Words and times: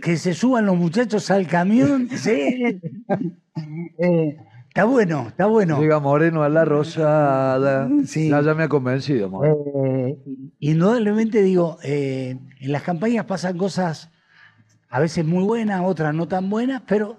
que 0.00 0.16
se 0.16 0.34
suban 0.34 0.66
los 0.66 0.76
muchachos 0.76 1.30
al 1.30 1.46
camión. 1.46 2.08
Sí. 2.16 2.80
Eh, 3.98 4.36
está 4.68 4.84
bueno, 4.84 5.26
está 5.28 5.46
bueno. 5.46 5.80
Diga 5.80 6.00
Moreno 6.00 6.42
a 6.42 6.48
la 6.48 6.64
Rosada. 6.64 7.88
Sí. 8.06 8.28
Ya, 8.28 8.40
ya 8.40 8.54
me 8.54 8.64
ha 8.64 8.68
convencido. 8.68 9.30
Eh, 9.44 10.16
indudablemente 10.60 11.42
digo, 11.42 11.78
eh, 11.82 12.36
en 12.60 12.72
las 12.72 12.82
campañas 12.82 13.26
pasan 13.26 13.58
cosas 13.58 14.10
a 14.88 15.00
veces 15.00 15.24
muy 15.24 15.44
buenas, 15.44 15.82
otras 15.84 16.14
no 16.14 16.28
tan 16.28 16.48
buenas, 16.48 16.82
pero 16.86 17.18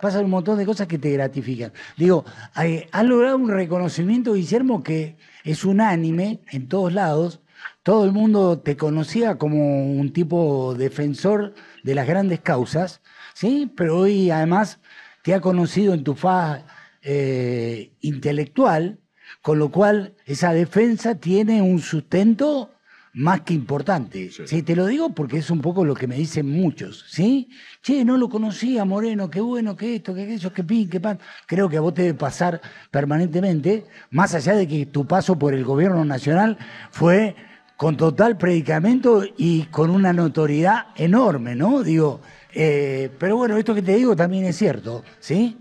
pasan 0.00 0.24
un 0.24 0.32
montón 0.32 0.58
de 0.58 0.66
cosas 0.66 0.88
que 0.88 0.98
te 0.98 1.12
gratifican. 1.12 1.72
Digo, 1.96 2.24
has 2.52 3.04
logrado 3.04 3.36
un 3.36 3.48
reconocimiento, 3.48 4.34
Guillermo, 4.34 4.82
que 4.82 5.16
es 5.44 5.64
unánime 5.64 6.40
en 6.50 6.68
todos 6.68 6.92
lados. 6.92 7.40
Todo 7.84 8.04
el 8.04 8.12
mundo 8.12 8.58
te 8.58 8.76
conocía 8.76 9.38
como 9.38 9.86
un 9.92 10.12
tipo 10.12 10.74
defensor 10.74 11.54
de 11.82 11.94
las 11.94 12.06
grandes 12.06 12.40
causas, 12.40 13.00
¿sí? 13.34 13.70
Pero 13.76 13.98
hoy 13.98 14.30
además 14.30 14.78
te 15.22 15.34
ha 15.34 15.40
conocido 15.40 15.94
en 15.94 16.04
tu 16.04 16.14
faz 16.14 16.62
eh, 17.02 17.92
intelectual, 18.00 18.98
con 19.40 19.58
lo 19.58 19.70
cual 19.70 20.14
esa 20.26 20.52
defensa 20.52 21.16
tiene 21.16 21.62
un 21.62 21.80
sustento 21.80 22.70
más 23.14 23.42
que 23.42 23.54
importante. 23.54 24.30
Sí. 24.30 24.62
Te 24.62 24.74
lo 24.74 24.86
digo 24.86 25.10
porque 25.10 25.38
es 25.38 25.50
un 25.50 25.60
poco 25.60 25.84
lo 25.84 25.94
que 25.94 26.06
me 26.06 26.16
dicen 26.16 26.48
muchos, 26.48 27.04
¿sí? 27.08 27.50
Che, 27.82 28.04
no 28.04 28.16
lo 28.16 28.28
conocía, 28.28 28.84
Moreno, 28.84 29.28
qué 29.28 29.40
bueno, 29.40 29.76
qué 29.76 29.96
esto, 29.96 30.14
qué 30.14 30.22
aquello, 30.22 30.52
qué 30.52 30.64
pin, 30.64 30.88
qué 30.88 31.00
pan. 31.00 31.18
Creo 31.46 31.68
que 31.68 31.76
a 31.76 31.80
vos 31.80 31.92
te 31.92 32.02
debe 32.02 32.18
pasar 32.18 32.60
permanentemente, 32.90 33.84
más 34.10 34.34
allá 34.34 34.54
de 34.54 34.66
que 34.66 34.86
tu 34.86 35.06
paso 35.06 35.38
por 35.38 35.52
el 35.54 35.64
gobierno 35.64 36.04
nacional 36.04 36.56
fue 36.90 37.36
con 37.82 37.96
total 37.96 38.38
predicamento 38.38 39.24
y 39.36 39.66
con 39.66 39.90
una 39.90 40.12
notoriedad 40.12 40.94
enorme, 40.94 41.56
¿no? 41.56 41.82
Digo, 41.82 42.20
eh, 42.54 43.10
pero 43.18 43.38
bueno, 43.38 43.56
esto 43.56 43.74
que 43.74 43.82
te 43.82 43.96
digo 43.96 44.14
también 44.14 44.44
es 44.44 44.56
cierto, 44.56 45.02
¿sí? 45.18 45.58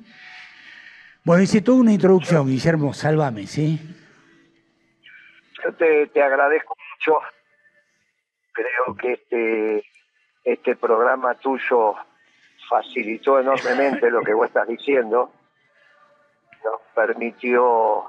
Bueno, 1.24 1.42
hice 1.42 1.62
toda 1.62 1.80
una 1.80 1.92
introducción, 1.92 2.46
Guillermo, 2.46 2.94
sálvame, 2.94 3.48
¿sí? 3.48 3.80
Yo 5.64 5.74
te, 5.74 6.06
te 6.14 6.22
agradezco 6.22 6.76
mucho. 6.94 7.18
Creo 8.52 8.96
que 8.96 9.14
este, 9.14 9.84
este 10.44 10.76
programa 10.76 11.34
tuyo 11.34 11.96
facilitó 12.70 13.40
enormemente 13.40 14.12
lo 14.12 14.22
que 14.22 14.36
vos 14.36 14.46
estás 14.46 14.68
diciendo. 14.68 15.34
Nos 16.64 16.82
permitió 16.94 18.06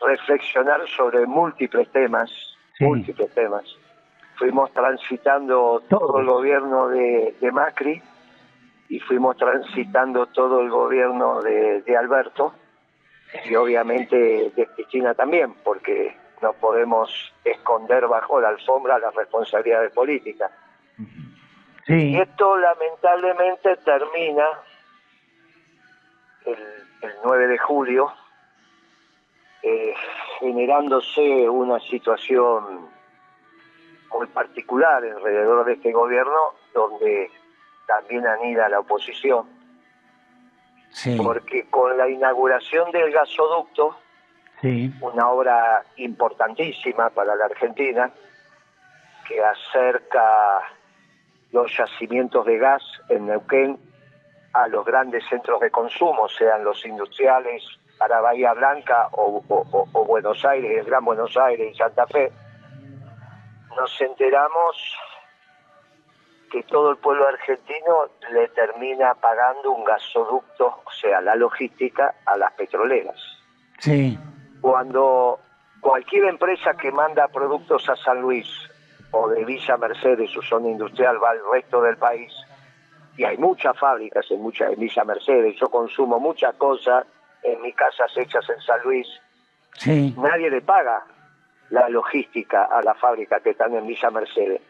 reflexionar 0.00 0.80
sobre 0.88 1.24
múltiples 1.26 1.88
temas. 1.92 2.55
Múltiples 2.80 3.30
temas. 3.34 3.64
Fuimos 4.36 4.70
transitando 4.72 5.82
todo 5.88 6.20
el 6.20 6.26
gobierno 6.26 6.88
de, 6.88 7.34
de 7.40 7.52
Macri 7.52 8.02
y 8.88 9.00
fuimos 9.00 9.36
transitando 9.36 10.26
todo 10.26 10.60
el 10.60 10.70
gobierno 10.70 11.40
de, 11.42 11.82
de 11.82 11.96
Alberto 11.96 12.54
y 13.44 13.54
obviamente 13.54 14.52
de 14.54 14.66
Cristina 14.74 15.14
también, 15.14 15.54
porque 15.64 16.16
no 16.42 16.52
podemos 16.52 17.10
esconder 17.44 18.06
bajo 18.06 18.40
la 18.40 18.48
alfombra 18.48 18.98
las 18.98 19.14
responsabilidades 19.14 19.92
políticas. 19.92 20.50
Sí. 21.86 22.10
Y 22.10 22.16
esto 22.18 22.56
lamentablemente 22.56 23.76
termina 23.76 24.44
el, 26.44 26.58
el 27.02 27.12
9 27.24 27.48
de 27.48 27.58
julio, 27.58 28.12
eh, 29.68 29.94
generándose 30.38 31.50
una 31.50 31.80
situación 31.80 32.88
muy 34.12 34.28
particular 34.28 35.02
alrededor 35.02 35.64
de 35.64 35.72
este 35.72 35.90
gobierno, 35.90 36.54
donde 36.72 37.32
también 37.88 38.24
anida 38.28 38.68
la 38.68 38.78
oposición, 38.78 39.44
Sí, 40.90 41.18
porque 41.20 41.66
con 41.68 41.98
la 41.98 42.08
inauguración 42.08 42.92
del 42.92 43.10
gasoducto, 43.10 43.96
sí, 44.60 44.92
una 45.00 45.30
obra 45.30 45.82
importantísima 45.96 47.10
para 47.10 47.34
la 47.34 47.46
Argentina, 47.46 48.12
que 49.26 49.42
acerca 49.42 50.62
los 51.50 51.76
yacimientos 51.76 52.46
de 52.46 52.58
gas 52.58 52.82
en 53.08 53.26
Neuquén 53.26 53.78
a 54.52 54.68
los 54.68 54.86
grandes 54.86 55.24
centros 55.28 55.60
de 55.60 55.72
consumo, 55.72 56.28
sean 56.28 56.62
los 56.62 56.86
industriales 56.86 57.64
para 57.98 58.20
Bahía 58.20 58.52
Blanca 58.52 59.08
o, 59.12 59.42
o- 59.48 59.88
o- 59.92 60.04
Buenos 60.04 60.44
Aires, 60.44 60.78
el 60.78 60.84
Gran 60.84 61.04
Buenos 61.04 61.36
Aires 61.36 61.72
y 61.72 61.76
Santa 61.76 62.06
Fe, 62.06 62.30
nos 63.76 64.00
enteramos 64.00 64.96
que 66.50 66.62
todo 66.64 66.90
el 66.92 66.96
pueblo 66.98 67.26
argentino 67.26 68.06
le 68.32 68.48
termina 68.48 69.14
pagando 69.14 69.72
un 69.72 69.84
gasoducto, 69.84 70.66
o 70.84 70.90
sea, 71.00 71.20
la 71.20 71.34
logística, 71.34 72.14
a 72.24 72.36
las 72.36 72.52
petroleras. 72.52 73.16
Sí, 73.80 74.18
cuando 74.60 75.40
cualquier 75.80 76.24
empresa 76.26 76.74
que 76.74 76.90
manda 76.92 77.28
productos 77.28 77.88
a 77.88 77.96
San 77.96 78.20
Luis 78.20 78.46
o 79.10 79.28
de 79.28 79.44
Villa 79.44 79.76
Mercedes, 79.76 80.30
su 80.30 80.40
zona 80.42 80.68
industrial, 80.68 81.22
va 81.22 81.30
al 81.30 81.40
resto 81.52 81.82
del 81.82 81.96
país, 81.96 82.32
y 83.16 83.24
hay 83.24 83.36
muchas 83.38 83.78
fábricas 83.78 84.30
en, 84.30 84.40
mucha, 84.40 84.66
en 84.68 84.78
Villa 84.78 85.04
Mercedes, 85.04 85.56
yo 85.58 85.68
consumo 85.68 86.18
muchas 86.20 86.54
cosas 86.56 87.04
en 87.46 87.62
mis 87.62 87.74
casas 87.74 88.10
hechas 88.16 88.48
en 88.50 88.60
San 88.60 88.80
Luis, 88.82 89.06
sí, 89.78 90.14
nadie 90.18 90.50
le 90.50 90.60
paga 90.60 91.04
la 91.70 91.88
logística 91.88 92.64
a 92.64 92.82
la 92.82 92.94
fábrica 92.94 93.40
que 93.40 93.50
están 93.50 93.74
en 93.74 93.86
Villa 93.86 94.10
Mercedes. 94.10 94.60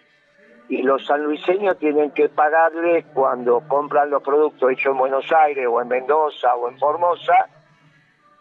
Y 0.69 0.82
los 0.82 1.06
sanluiseños 1.06 1.78
tienen 1.78 2.10
que 2.10 2.28
pagarle 2.28 3.04
cuando 3.14 3.60
compran 3.69 4.10
los 4.10 4.22
productos 4.22 4.72
hechos 4.72 4.92
en 4.92 4.98
Buenos 4.98 5.31
Aires 5.32 5.66
o 5.70 5.81
en 5.81 5.88
Mendoza 5.88 6.54
o 6.56 6.69
en 6.69 6.78
Formosa, 6.78 7.48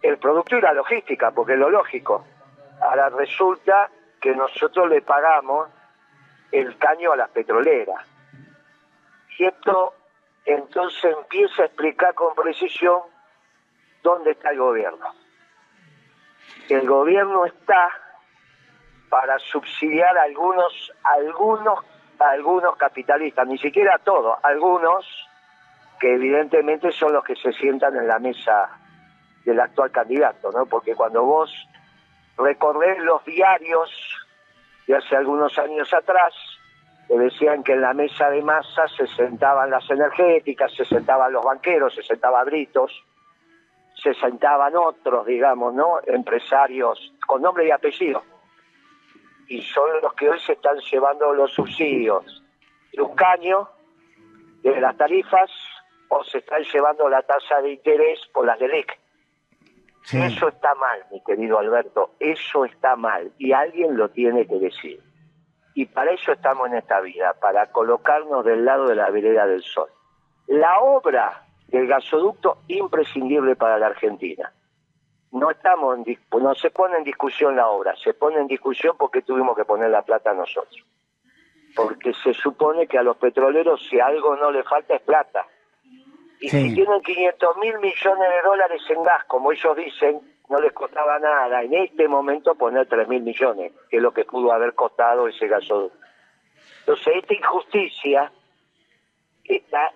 el 0.02 0.18
producto 0.18 0.58
y 0.58 0.62
la 0.62 0.74
logística, 0.74 1.32
porque 1.32 1.54
es 1.54 1.60
lo 1.60 1.70
lógico. 1.70 2.26
Ahora 2.82 3.10
resulta 3.10 3.90
que 4.20 4.36
nosotros 4.36 4.90
le 4.90 5.02
pagamos 5.02 5.70
el 6.52 6.78
caño 6.78 7.12
a 7.12 7.18
las 7.18 7.30
petroleras. 7.30 8.06
Y 9.38 9.46
esto 9.46 9.94
entonces 10.46 11.16
empieza 11.16 11.64
a 11.64 11.66
explicar 11.66 12.14
con 12.16 12.34
precisión 12.34 13.02
dónde 14.06 14.32
está 14.32 14.52
el 14.52 14.60
gobierno. 14.60 15.14
El 16.70 16.88
gobierno 16.88 17.46
está 17.46 17.90
para 19.10 19.38
subsidiar 19.40 20.16
a 20.18 20.24
algunos, 20.24 20.94
algunos, 21.04 21.80
algunos 22.20 22.76
capitalistas, 22.78 23.48
ni 23.48 23.58
siquiera 23.58 24.00
todos, 24.04 24.38
algunos 24.44 25.06
que 26.00 26.14
evidentemente 26.14 26.92
son 26.92 27.14
los 27.14 27.24
que 27.24 27.36
se 27.36 27.52
sientan 27.54 27.96
en 27.96 28.08
la 28.08 28.20
mesa 28.20 28.70
del 29.44 29.60
actual 29.60 29.92
candidato, 29.92 30.52
¿no? 30.52 30.66
Porque 30.68 30.94
cuando 30.94 31.24
vos 31.24 31.52
recorres 32.38 33.00
los 33.00 33.26
diarios 33.26 33.90
de 34.86 34.98
hace 34.98 35.16
algunos 35.16 35.58
años 35.58 35.92
atrás, 35.94 36.34
te 37.08 37.18
decían 37.18 37.64
que 37.64 37.74
en 37.74 37.82
la 37.82 37.94
mesa 37.94 38.30
de 38.30 38.42
masa 38.44 38.88
se 38.88 39.08
sentaban 39.08 39.72
las 39.72 39.90
energéticas, 39.90 40.72
se 40.74 40.86
sentaban 40.86 41.32
los 41.32 41.44
banqueros, 41.44 41.96
se 41.96 42.04
sentaba 42.04 42.44
Britos, 42.44 42.92
se 44.06 44.14
sentaban 44.14 44.76
otros, 44.76 45.26
digamos, 45.26 45.74
¿no? 45.74 46.00
Empresarios 46.06 47.12
con 47.26 47.42
nombre 47.42 47.68
y 47.68 47.72
apellido. 47.72 48.22
Y 49.48 49.64
son 49.64 49.90
los 50.04 50.14
que 50.14 50.30
hoy 50.30 50.40
se 50.42 50.54
están 50.54 50.78
llevando 50.92 51.34
los 51.34 51.52
subsidios 51.52 52.44
de 52.94 53.02
un 53.02 53.16
caño, 53.16 53.68
de 54.62 54.80
las 54.80 54.96
tarifas, 54.96 55.50
o 56.10 56.24
se 56.24 56.38
están 56.38 56.62
llevando 56.72 57.10
la 57.10 57.24
tasa 57.24 57.62
de 57.62 57.72
interés 57.72 58.20
por 58.32 58.46
las 58.46 58.60
del 58.60 58.76
IC. 58.76 59.00
sí. 60.04 60.22
Eso 60.22 60.50
está 60.50 60.76
mal, 60.76 61.04
mi 61.12 61.24
querido 61.24 61.58
Alberto, 61.58 62.12
eso 62.20 62.64
está 62.64 62.96
mal 62.96 63.32
y 63.40 63.54
alguien 63.54 63.98
lo 63.98 64.10
tiene 64.10 64.46
que 64.46 64.60
decir. 64.60 65.02
Y 65.74 65.88
para 65.88 66.12
eso 66.12 66.32
estamos 66.32 66.68
en 66.68 66.76
esta 66.76 67.02
vida, 67.02 67.34
para 67.42 67.72
colocarnos 67.72 68.46
del 68.46 68.66
lado 68.66 68.86
de 68.88 68.96
la 68.96 69.10
vereda 69.10 69.48
del 69.48 69.64
sol. 69.64 69.90
La 70.46 70.80
obra 70.80 71.45
del 71.68 71.88
gasoducto 71.88 72.60
imprescindible 72.68 73.56
para 73.56 73.78
la 73.78 73.88
Argentina. 73.88 74.52
No 75.32 75.52
estamos 75.52 75.98
en 75.98 76.18
no 76.42 76.56
se 76.56 76.70
pone 76.70 76.98
en 76.98 77.04
discusión 77.04 77.56
la 77.56 77.68
obra, 77.68 77.96
se 77.98 78.14
pone 78.14 78.38
en 78.40 78.48
discusión 78.48 78.96
porque 78.98 79.22
tuvimos 79.22 79.58
que 79.58 79.66
poner 79.66 79.90
la 79.90 80.04
plata 80.04 80.34
nosotros. 80.34 80.86
Porque 81.76 82.14
se 82.14 82.34
supone 82.34 82.88
que 82.88 82.98
a 82.98 83.04
los 83.04 83.18
petroleros 83.18 83.86
si 83.90 84.00
algo 84.00 84.36
no 84.38 84.50
le 84.52 84.64
falta 84.64 84.96
es 84.96 85.02
plata. 85.02 85.46
Y 86.40 86.50
Sí. 86.50 86.70
si 86.70 86.76
tienen 86.76 87.02
500 87.02 87.58
mil 87.58 87.78
millones 87.80 88.30
de 88.30 88.42
dólares 88.44 88.82
en 88.90 89.04
gas, 89.04 89.26
como 89.26 89.52
ellos 89.52 89.76
dicen, 89.76 90.22
no 90.50 90.60
les 90.62 90.72
costaba 90.74 91.20
nada 91.20 91.64
en 91.64 91.74
este 91.74 92.08
momento 92.08 92.56
poner 92.56 92.88
3 92.88 93.08
mil 93.08 93.24
millones, 93.24 93.74
que 93.90 93.98
es 93.98 94.02
lo 94.02 94.14
que 94.14 94.26
pudo 94.26 94.52
haber 94.54 94.74
costado 94.74 95.28
ese 95.28 95.48
gasoducto. 95.48 95.98
Entonces, 96.82 97.16
esta 97.18 97.34
injusticia 97.34 98.32
está, 99.44 99.92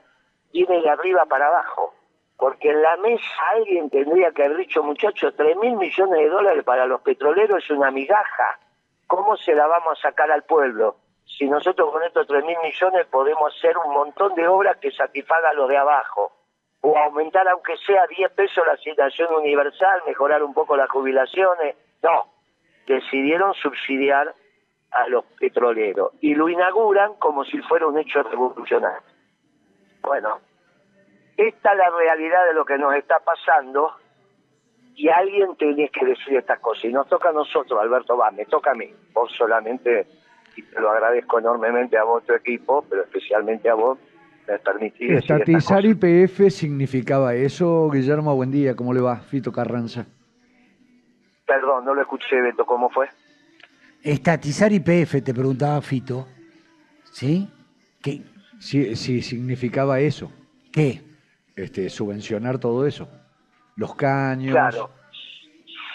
viene 0.51 0.81
de 0.81 0.89
arriba 0.89 1.25
para 1.25 1.47
abajo, 1.47 1.93
porque 2.37 2.69
en 2.69 2.81
la 2.81 2.97
mesa 2.97 3.49
alguien 3.51 3.89
tendría 3.89 4.31
que 4.31 4.45
haber 4.45 4.57
dicho, 4.57 4.83
muchachos, 4.83 5.33
3 5.35 5.57
mil 5.57 5.75
millones 5.75 6.19
de 6.19 6.29
dólares 6.29 6.63
para 6.63 6.85
los 6.85 7.01
petroleros 7.01 7.63
es 7.63 7.69
una 7.71 7.91
migaja. 7.91 8.59
¿Cómo 9.07 9.35
se 9.37 9.53
la 9.53 9.67
vamos 9.67 9.97
a 9.99 10.09
sacar 10.09 10.31
al 10.31 10.43
pueblo 10.43 10.97
si 11.37 11.47
nosotros 11.47 11.91
con 11.91 12.03
estos 12.03 12.27
3 12.27 12.43
mil 12.43 12.57
millones 12.63 13.05
podemos 13.07 13.55
hacer 13.55 13.77
un 13.77 13.93
montón 13.93 14.35
de 14.35 14.47
obras 14.47 14.77
que 14.77 14.91
satisfagan 14.91 15.51
a 15.51 15.53
los 15.53 15.69
de 15.69 15.77
abajo, 15.77 16.31
o 16.81 16.97
aumentar 16.97 17.47
aunque 17.47 17.77
sea 17.77 18.07
10 18.07 18.31
pesos 18.31 18.65
la 18.65 18.73
asignación 18.73 19.33
universal, 19.33 20.01
mejorar 20.07 20.43
un 20.43 20.53
poco 20.53 20.75
las 20.75 20.89
jubilaciones. 20.89 21.75
No, 22.01 22.25
decidieron 22.87 23.53
subsidiar 23.53 24.33
a 24.91 25.07
los 25.07 25.25
petroleros 25.39 26.13
y 26.21 26.33
lo 26.33 26.49
inauguran 26.49 27.13
como 27.15 27.43
si 27.45 27.59
fuera 27.59 27.87
un 27.87 27.99
hecho 27.99 28.23
revolucionario. 28.23 29.08
Bueno, 30.09 30.39
esta 31.37 31.71
es 31.71 31.77
la 31.77 31.91
realidad 31.91 32.47
de 32.47 32.55
lo 32.55 32.65
que 32.65 32.79
nos 32.79 32.95
está 32.95 33.19
pasando 33.19 33.91
y 34.95 35.07
alguien 35.07 35.55
tiene 35.55 35.87
que 35.89 36.03
decir 36.03 36.35
estas 36.35 36.57
cosas. 36.61 36.85
Y 36.85 36.87
nos 36.87 37.07
toca 37.07 37.29
a 37.29 37.31
nosotros, 37.31 37.79
Alberto, 37.79 38.17
va, 38.17 38.31
me 38.31 38.45
toca 38.45 38.71
a 38.71 38.73
mí. 38.73 38.91
Vos 39.13 39.31
solamente, 39.37 40.07
y 40.55 40.63
te 40.63 40.81
lo 40.81 40.89
agradezco 40.89 41.37
enormemente 41.37 41.95
a 41.95 42.05
vos, 42.05 42.25
tu 42.25 42.33
equipo, 42.33 42.83
pero 42.89 43.03
especialmente 43.03 43.69
a 43.69 43.75
vos, 43.75 43.99
me 44.47 44.57
permitís 44.57 44.99
decir 44.99 45.15
estas 45.15 45.41
Estatizar. 45.41 45.85
IPF 45.85 46.49
significaba 46.49 47.35
eso. 47.35 47.87
Guillermo, 47.91 48.35
buen 48.35 48.49
día. 48.49 48.75
¿Cómo 48.75 48.95
le 48.95 49.01
va? 49.01 49.17
Fito 49.17 49.51
Carranza. 49.51 50.07
Perdón, 51.45 51.85
no 51.85 51.93
lo 51.93 52.01
escuché, 52.01 52.41
Beto, 52.41 52.65
¿cómo 52.65 52.89
fue? 52.89 53.07
Estatizar 54.01 54.71
IPF, 54.71 55.23
te 55.23 55.35
preguntaba 55.35 55.79
Fito. 55.81 56.25
¿Sí? 57.11 57.47
¿Qué? 58.01 58.23
Sí, 58.59 58.95
sí, 58.95 59.21
significaba 59.21 59.99
eso. 59.99 60.31
¿Qué? 60.71 61.01
Este, 61.55 61.89
subvencionar 61.89 62.59
todo 62.59 62.85
eso. 62.85 63.07
Los 63.75 63.95
caños. 63.95 64.51
Claro. 64.51 64.91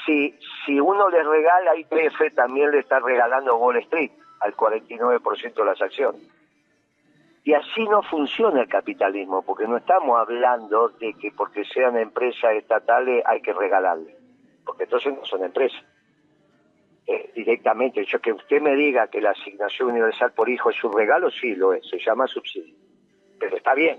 Si, 0.07 0.35
si 0.65 0.81
uno 0.81 1.09
le 1.09 1.23
regala 1.23 1.77
IPF, 1.77 2.35
también 2.35 2.71
le 2.71 2.81
está 2.81 3.01
regalando 3.01 3.57
Wall 3.57 3.77
Street 3.79 4.11
al 4.41 4.55
49% 4.57 5.55
de 5.55 5.65
las 5.65 5.81
acciones. 5.81 6.23
Y 7.45 7.53
así 7.53 7.85
no 7.85 8.03
funciona 8.03 8.63
el 8.63 8.69
capitalismo, 8.69 9.43
porque 9.43 9.67
no 9.67 9.77
estamos 9.77 10.19
hablando 10.19 10.89
de 10.89 11.13
que 11.15 11.31
porque 11.31 11.65
sean 11.67 11.99
empresas 11.99 12.55
estatales 12.55 13.23
hay 13.27 13.43
que 13.43 13.53
regalarle, 13.53 14.17
porque 14.65 14.85
entonces 14.85 15.15
no 15.15 15.25
son 15.27 15.45
empresas. 15.45 15.83
Eh, 17.07 17.33
directamente, 17.35 18.05
yo 18.05 18.19
que 18.21 18.33
usted 18.33 18.63
me 18.63 18.75
diga 18.75 19.09
que 19.09 19.21
la 19.21 19.31
asignación 19.31 19.91
universal 19.91 20.33
por 20.33 20.49
hijo 20.49 20.71
es 20.71 20.83
un 20.85 20.93
regalo, 20.93 21.31
sí 21.31 21.55
lo 21.55 21.75
es, 21.75 21.87
se 21.89 21.99
llama 21.99 22.27
subsidio. 22.27 22.75
Pero 23.39 23.57
está 23.57 23.75
bien. 23.75 23.99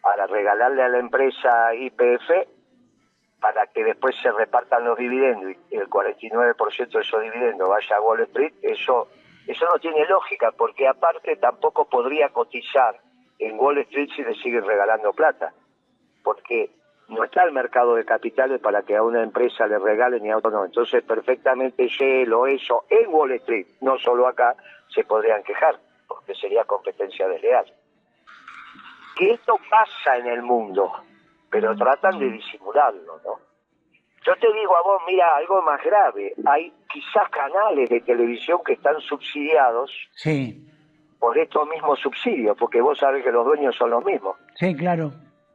Para 0.00 0.26
regalarle 0.26 0.82
a 0.82 0.88
la 0.88 0.98
empresa 0.98 1.74
IPF 1.74 2.30
para 3.40 3.66
que 3.68 3.82
después 3.82 4.14
se 4.22 4.30
repartan 4.30 4.84
los 4.84 4.98
dividendos 4.98 5.56
y 5.70 5.76
el 5.76 5.88
49% 5.88 6.90
de 6.90 7.00
esos 7.00 7.22
dividendos 7.22 7.68
vaya 7.68 7.96
a 7.96 8.00
Wall 8.00 8.20
Street, 8.20 8.52
eso, 8.62 9.08
eso 9.46 9.66
no 9.66 9.78
tiene 9.78 10.06
lógica, 10.06 10.52
porque 10.52 10.86
aparte 10.86 11.36
tampoco 11.36 11.88
podría 11.88 12.28
cotizar 12.28 13.00
en 13.38 13.58
Wall 13.58 13.78
Street 13.78 14.10
si 14.14 14.22
le 14.22 14.34
siguen 14.34 14.64
regalando 14.64 15.12
plata, 15.12 15.52
porque 16.22 16.70
no 17.10 17.24
está 17.24 17.44
el 17.44 17.52
mercado 17.52 17.94
de 17.94 18.04
capitales 18.04 18.60
para 18.60 18.82
que 18.82 18.96
a 18.96 19.02
una 19.02 19.22
empresa 19.22 19.66
le 19.66 19.78
regalen 19.78 20.24
y 20.24 20.30
a 20.30 20.36
otro 20.38 20.50
no. 20.50 20.64
Entonces, 20.64 21.02
perfectamente 21.02 21.88
Shell 21.88 22.32
o 22.32 22.46
eso 22.46 22.84
en 22.88 23.12
Wall 23.12 23.32
Street, 23.32 23.66
no 23.80 23.98
solo 23.98 24.26
acá, 24.26 24.54
se 24.88 25.04
podrían 25.04 25.42
quejar, 25.42 25.76
porque 26.08 26.34
sería 26.34 26.64
competencia 26.64 27.28
desleal. 27.28 27.66
Que 29.16 29.32
esto 29.32 29.58
pasa 29.68 30.16
en 30.16 30.26
el 30.26 30.42
mundo, 30.42 30.92
pero 31.50 31.76
tratan 31.76 32.18
de 32.18 32.30
disimularlo, 32.30 33.20
¿no? 33.24 33.38
Yo 34.24 34.36
te 34.36 34.52
digo 34.52 34.76
a 34.76 34.82
vos, 34.82 35.02
mira, 35.06 35.34
algo 35.36 35.62
más 35.62 35.82
grave. 35.82 36.34
Hay 36.46 36.72
quizás 36.92 37.28
canales 37.30 37.88
de 37.88 38.00
televisión 38.02 38.60
que 38.64 38.74
están 38.74 39.00
subsidiados 39.00 39.90
Sí, 40.12 40.66
por 41.18 41.38
estos 41.38 41.66
mismos 41.68 41.98
subsidios, 42.00 42.56
porque 42.58 42.80
vos 42.82 42.98
sabés 42.98 43.24
que 43.24 43.32
los 43.32 43.44
dueños 43.46 43.74
son 43.76 43.90
los 43.90 44.04
mismos. 44.04 44.36
sí, 44.54 44.74
claro. 44.76 45.10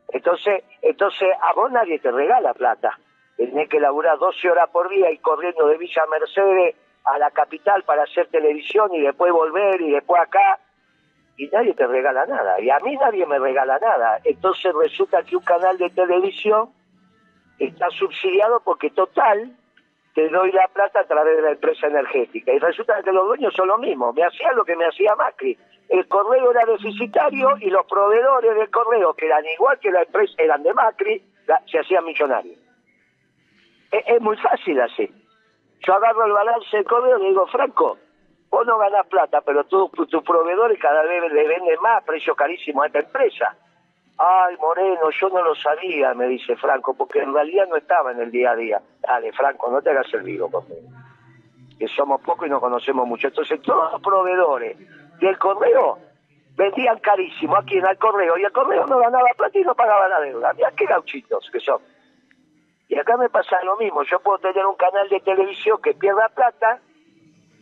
Entonces, 0.09 0.63
entonces 0.81 1.29
a 1.41 1.53
vos 1.53 1.71
nadie 1.71 1.99
te 1.99 2.11
regala 2.11 2.53
plata. 2.53 2.97
Tenés 3.37 3.69
que 3.69 3.79
laburar 3.79 4.17
12 4.17 4.49
horas 4.49 4.69
por 4.69 4.89
día 4.89 5.11
y 5.11 5.17
corriendo 5.17 5.67
de 5.67 5.77
Villa 5.77 6.03
Mercedes 6.09 6.75
a 7.03 7.17
la 7.17 7.31
capital 7.31 7.83
para 7.83 8.03
hacer 8.03 8.27
televisión 8.27 8.93
y 8.93 9.01
después 9.01 9.31
volver 9.31 9.81
y 9.81 9.91
después 9.91 10.21
acá. 10.21 10.59
Y 11.37 11.47
nadie 11.47 11.73
te 11.73 11.85
regala 11.85 12.25
nada. 12.25 12.61
Y 12.61 12.69
a 12.69 12.79
mí 12.79 12.95
nadie 12.95 13.25
me 13.25 13.39
regala 13.39 13.77
nada. 13.79 14.19
Entonces 14.23 14.73
resulta 14.73 15.21
que 15.23 15.35
un 15.35 15.43
canal 15.43 15.77
de 15.77 15.89
televisión 15.89 16.69
está 17.59 17.89
subsidiado 17.89 18.61
porque 18.61 18.89
total 18.89 19.55
te 20.15 20.29
doy 20.29 20.49
la 20.53 20.67
plata 20.69 21.01
a 21.01 21.03
través 21.03 21.35
de 21.35 21.41
la 21.41 21.51
empresa 21.51 21.87
energética. 21.87 22.53
Y 22.53 22.59
resulta 22.59 23.03
que 23.03 23.11
los 23.11 23.27
dueños 23.27 23.53
son 23.53 23.67
los 23.67 23.79
mismos. 23.79 24.15
Me 24.15 24.23
hacían 24.23 24.55
lo 24.55 24.63
que 24.63 24.77
me 24.77 24.85
hacía 24.85 25.13
Macri. 25.13 25.57
El 25.89 26.07
correo 26.07 26.51
era 26.51 26.65
deficitario 26.65 27.49
y 27.59 27.69
los 27.69 27.85
proveedores 27.85 28.55
del 28.55 28.71
correo, 28.71 29.13
que 29.13 29.25
eran 29.25 29.45
igual 29.45 29.77
que 29.79 29.91
la 29.91 30.03
empresa, 30.03 30.33
eran 30.37 30.63
de 30.63 30.73
Macri, 30.73 31.21
se 31.69 31.79
hacían 31.79 32.05
millonarios. 32.05 32.57
Es, 33.91 34.03
es 34.07 34.21
muy 34.21 34.37
fácil 34.37 34.79
así. 34.79 35.13
Yo 35.85 35.93
agarro 35.93 36.25
el 36.25 36.31
balance 36.31 36.77
del 36.77 36.85
correo 36.85 37.19
y 37.19 37.27
digo, 37.27 37.45
Franco, 37.47 37.97
vos 38.49 38.65
no 38.65 38.77
ganás 38.77 39.05
plata, 39.07 39.41
pero 39.41 39.65
tus 39.65 40.23
proveedores 40.23 40.79
cada 40.79 41.03
vez 41.03 41.29
le 41.29 41.45
venden 41.45 41.79
más, 41.81 42.05
precio 42.05 42.33
carísimo 42.35 42.83
a 42.83 42.87
esta 42.87 42.99
empresa. 42.99 43.53
Ay, 44.17 44.55
Moreno, 44.61 45.09
yo 45.11 45.29
no 45.29 45.43
lo 45.43 45.55
sabía, 45.55 46.13
me 46.13 46.27
dice 46.27 46.55
Franco, 46.55 46.93
porque 46.93 47.19
en 47.19 47.33
realidad 47.33 47.67
no 47.67 47.75
estaba 47.75 48.11
en 48.11 48.21
el 48.21 48.31
día 48.31 48.51
a 48.51 48.55
día. 48.55 48.81
Dale, 49.01 49.33
Franco, 49.33 49.69
no 49.69 49.81
te 49.81 49.89
hagas 49.89 50.13
el 50.13 50.23
vivo 50.23 50.49
conmigo. 50.49 50.87
Que 51.77 51.87
somos 51.89 52.21
pocos 52.21 52.47
y 52.47 52.49
no 52.49 52.61
conocemos 52.61 53.05
mucho. 53.05 53.27
Entonces, 53.27 53.61
todos 53.61 53.91
los 53.91 54.01
proveedores 54.01 54.77
del 55.19 55.37
correo 55.37 55.99
vendían 56.55 56.99
carísimo 56.99 57.57
aquí 57.57 57.77
en 57.77 57.85
el 57.85 57.97
correo 57.97 58.37
y 58.37 58.43
el 58.43 58.51
correo 58.53 58.85
no 58.87 58.99
ganaba 58.99 59.27
plata 59.35 59.59
y 59.59 59.63
no 59.63 59.75
pagaba 59.75 60.07
la 60.07 60.21
deuda. 60.21 60.53
Mirá 60.53 60.71
qué 60.71 60.85
gauchitos 60.85 61.49
que 61.51 61.59
son. 61.59 61.81
Y 62.87 62.97
acá 62.97 63.17
me 63.17 63.29
pasa 63.29 63.61
lo 63.63 63.75
mismo. 63.77 64.03
Yo 64.03 64.19
puedo 64.21 64.37
tener 64.39 64.65
un 64.65 64.75
canal 64.75 65.09
de 65.09 65.19
televisión 65.19 65.79
que 65.81 65.93
pierda 65.93 66.29
plata, 66.29 66.79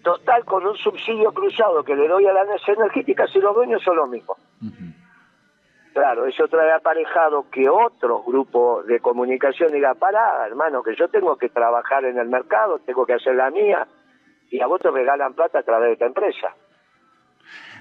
total, 0.03 0.45
con 0.45 0.67
un 0.67 0.75
subsidio 0.75 1.31
cruzado 1.31 1.83
que 1.83 1.95
le 1.95 2.07
doy 2.07 2.27
a 2.27 2.33
la 2.33 2.43
energética 2.43 3.25
si 3.27 3.39
los 3.39 3.55
dueños 3.55 3.81
son 3.81 3.95
los 3.95 4.09
mismos. 4.09 4.37
Claro, 5.93 6.25
eso 6.25 6.47
trae 6.47 6.71
aparejado 6.71 7.45
que 7.51 7.69
otros 7.69 8.25
grupos 8.25 8.87
de 8.87 8.99
comunicación 8.99 9.71
digan, 9.71 9.95
pará, 9.97 10.45
hermano, 10.47 10.81
que 10.81 10.95
yo 10.95 11.07
tengo 11.07 11.35
que 11.37 11.49
trabajar 11.49 12.03
en 12.05 12.17
el 12.17 12.27
mercado, 12.27 12.79
tengo 12.79 13.05
que 13.05 13.13
hacer 13.13 13.35
la 13.35 13.51
mía, 13.51 13.87
y 14.49 14.59
a 14.59 14.65
vos 14.67 14.81
te 14.81 14.89
regalan 14.89 15.33
plata 15.35 15.59
a 15.59 15.63
través 15.63 15.89
de 15.89 15.93
esta 15.93 16.05
empresa. 16.07 16.47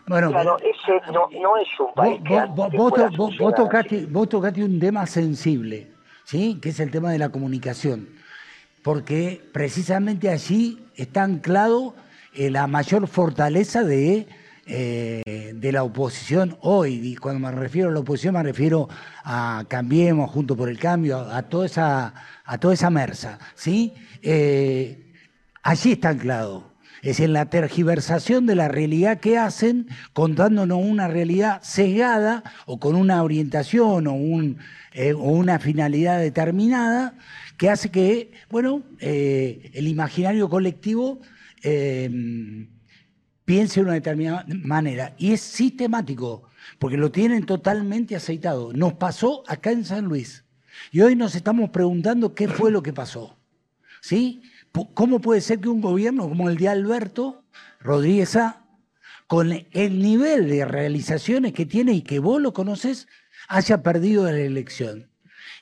Bueno, 0.06 0.30
Claro, 0.30 0.56
ese 0.58 1.00
no, 1.12 1.28
no 1.40 1.56
es 1.56 1.68
un 1.80 1.86
Vos, 1.86 1.94
país 1.94 2.20
que, 2.26 2.34
vos- 2.34 2.54
vos- 2.54 2.70
que 2.70 2.76
vos 2.76 2.90
pueda 2.90 3.04
to- 3.10 3.16
vos- 3.16 3.26
funcionar 3.30 3.38
vos 3.38 3.52
así. 3.52 3.62
tocaste, 3.64 4.06
vos 4.12 4.28
tocaste 4.28 4.64
un 4.64 4.80
tema 4.80 5.06
sensible, 5.06 5.92
¿sí? 6.24 6.58
Que 6.60 6.68
es 6.70 6.80
el 6.80 6.90
tema 6.90 7.12
de 7.12 7.18
la 7.18 7.30
comunicación. 7.30 8.08
Porque 8.82 9.40
precisamente 9.52 10.28
allí 10.28 10.84
está 10.96 11.22
anclado 11.22 11.94
eh, 12.34 12.50
la 12.50 12.66
mayor 12.66 13.06
fortaleza 13.06 13.84
de, 13.84 14.26
eh, 14.64 15.52
de 15.56 15.72
la 15.72 15.82
oposición 15.82 16.56
hoy. 16.60 16.94
Y 17.02 17.16
cuando 17.16 17.40
me 17.40 17.50
refiero 17.50 17.88
a 17.88 17.92
la 17.92 17.98
oposición, 17.98 18.34
me 18.34 18.42
refiero 18.44 18.88
a 19.24 19.64
Cambiemos, 19.68 20.30
Junto 20.30 20.56
por 20.56 20.68
el 20.68 20.78
Cambio, 20.78 21.18
a, 21.18 21.42
toda 21.42 21.66
esa, 21.66 22.14
a 22.44 22.58
toda 22.58 22.74
esa 22.74 22.88
mersa, 22.88 23.40
¿sí? 23.56 23.92
Eh, 24.22 25.12
allí 25.64 25.92
está 25.92 26.10
anclado. 26.10 26.70
Es 27.02 27.18
en 27.18 27.32
la 27.32 27.46
tergiversación 27.46 28.46
de 28.46 28.54
la 28.54 28.68
realidad 28.68 29.18
que 29.18 29.36
hacen, 29.36 29.88
contándonos 30.12 30.78
una 30.80 31.08
realidad 31.08 31.60
cegada 31.64 32.44
o 32.64 32.78
con 32.78 32.94
una 32.94 33.20
orientación 33.24 34.06
o, 34.06 34.12
un, 34.12 34.58
eh, 34.92 35.12
o 35.12 35.24
una 35.24 35.58
finalidad 35.58 36.20
determinada 36.20 37.14
que 37.56 37.68
hace 37.68 37.90
que, 37.90 38.30
bueno, 38.48 38.84
el 39.00 39.88
imaginario 39.88 40.48
colectivo 40.48 41.20
piense 43.44 43.80
de 43.80 43.84
una 43.84 43.94
determinada 43.94 44.44
manera. 44.48 45.14
Y 45.18 45.32
es 45.32 45.40
sistemático, 45.40 46.44
porque 46.78 46.96
lo 46.96 47.10
tienen 47.10 47.46
totalmente 47.46 48.16
aceitado. 48.16 48.72
Nos 48.72 48.94
pasó 48.94 49.44
acá 49.46 49.70
en 49.70 49.84
San 49.84 50.04
Luis. 50.06 50.44
Y 50.90 51.00
hoy 51.00 51.16
nos 51.16 51.34
estamos 51.34 51.70
preguntando 51.70 52.34
qué 52.34 52.48
fue 52.48 52.70
lo 52.70 52.82
que 52.82 52.92
pasó. 52.92 53.36
¿Sí? 54.00 54.42
¿Cómo 54.94 55.20
puede 55.20 55.40
ser 55.40 55.60
que 55.60 55.68
un 55.68 55.80
gobierno 55.80 56.28
como 56.28 56.48
el 56.48 56.56
de 56.56 56.68
Alberto 56.68 57.44
Rodríguez 57.80 58.38
con 59.26 59.52
el 59.52 59.98
nivel 59.98 60.48
de 60.48 60.64
realizaciones 60.64 61.52
que 61.52 61.66
tiene 61.66 61.92
y 61.92 62.02
que 62.02 62.18
vos 62.18 62.40
lo 62.40 62.52
conoces, 62.52 63.06
haya 63.48 63.82
perdido 63.82 64.24
la 64.24 64.38
elección? 64.38 65.11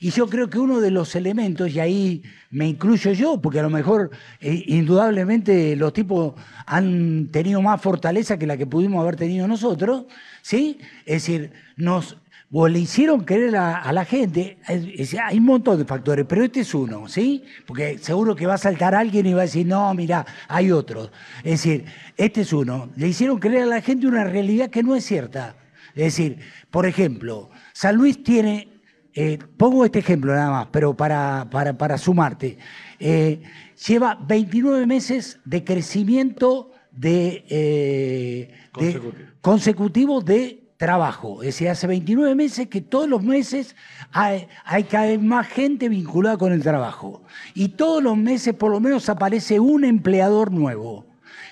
Y 0.02 0.10
yo 0.12 0.28
creo 0.28 0.48
que 0.48 0.58
uno 0.58 0.80
de 0.80 0.90
los 0.90 1.14
elementos, 1.14 1.70
y 1.70 1.78
ahí 1.78 2.22
me 2.50 2.66
incluyo 2.66 3.12
yo, 3.12 3.38
porque 3.38 3.60
a 3.60 3.62
lo 3.62 3.68
mejor 3.68 4.10
eh, 4.40 4.64
indudablemente 4.66 5.76
los 5.76 5.92
tipos 5.92 6.32
han 6.64 7.28
tenido 7.30 7.60
más 7.60 7.82
fortaleza 7.82 8.38
que 8.38 8.46
la 8.46 8.56
que 8.56 8.66
pudimos 8.66 9.02
haber 9.02 9.16
tenido 9.16 9.46
nosotros, 9.46 10.06
¿sí? 10.40 10.78
Es 11.04 11.24
decir, 11.26 11.52
nos 11.76 12.16
le 12.50 12.78
hicieron 12.78 13.24
creer 13.24 13.54
a, 13.56 13.92
la 13.92 14.06
gente, 14.06 14.56
hay 14.66 15.38
un 15.38 15.44
montón 15.44 15.78
de 15.78 15.84
factores, 15.84 16.24
pero 16.26 16.44
este 16.44 16.60
es 16.60 16.74
uno, 16.74 17.06
¿sí? 17.06 17.44
Porque 17.66 17.98
seguro 17.98 18.34
que 18.34 18.46
va 18.46 18.54
a 18.54 18.58
saltar 18.58 18.94
alguien 18.94 19.26
y 19.26 19.34
va 19.34 19.42
a 19.42 19.44
decir, 19.44 19.66
no, 19.66 19.92
mira, 19.92 20.24
hay 20.48 20.72
otros. 20.72 21.10
Es 21.44 21.62
decir, 21.62 21.84
este 22.16 22.40
es 22.40 22.52
uno. 22.54 22.88
Le 22.96 23.06
hicieron 23.06 23.38
creer 23.38 23.64
a 23.64 23.66
la 23.66 23.82
gente 23.82 24.06
una 24.06 24.24
realidad 24.24 24.70
que 24.70 24.82
no 24.82 24.96
es 24.96 25.04
cierta. 25.04 25.56
Es 25.94 26.16
decir, 26.16 26.38
por 26.70 26.86
ejemplo, 26.86 27.50
San 27.72 27.96
Luis 27.96 28.22
tiene, 28.24 28.69
eh, 29.14 29.38
pongo 29.56 29.84
este 29.84 29.98
ejemplo 30.00 30.32
nada 30.34 30.50
más, 30.50 30.68
pero 30.70 30.96
para, 30.96 31.48
para, 31.50 31.76
para 31.76 31.98
sumarte, 31.98 32.58
eh, 32.98 33.42
lleva 33.86 34.14
29 34.14 34.86
meses 34.86 35.40
de 35.44 35.64
crecimiento 35.64 36.70
de, 36.92 37.44
eh, 37.48 38.54
de- 38.78 39.00
consecutivo 39.40 40.20
de 40.20 40.64
trabajo. 40.76 41.42
Es 41.42 41.48
decir, 41.48 41.68
hace 41.68 41.86
29 41.86 42.34
meses 42.34 42.68
que 42.68 42.80
todos 42.80 43.08
los 43.08 43.22
meses 43.22 43.76
hay, 44.12 44.48
hay 44.64 44.84
cada 44.84 45.06
vez 45.06 45.20
más 45.20 45.46
gente 45.48 45.88
vinculada 45.88 46.36
con 46.38 46.52
el 46.52 46.62
trabajo. 46.62 47.22
Y 47.54 47.68
todos 47.70 48.02
los 48.02 48.16
meses 48.16 48.54
por 48.54 48.70
lo 48.70 48.80
menos 48.80 49.08
aparece 49.08 49.60
un 49.60 49.84
empleador 49.84 50.50
nuevo. 50.52 51.06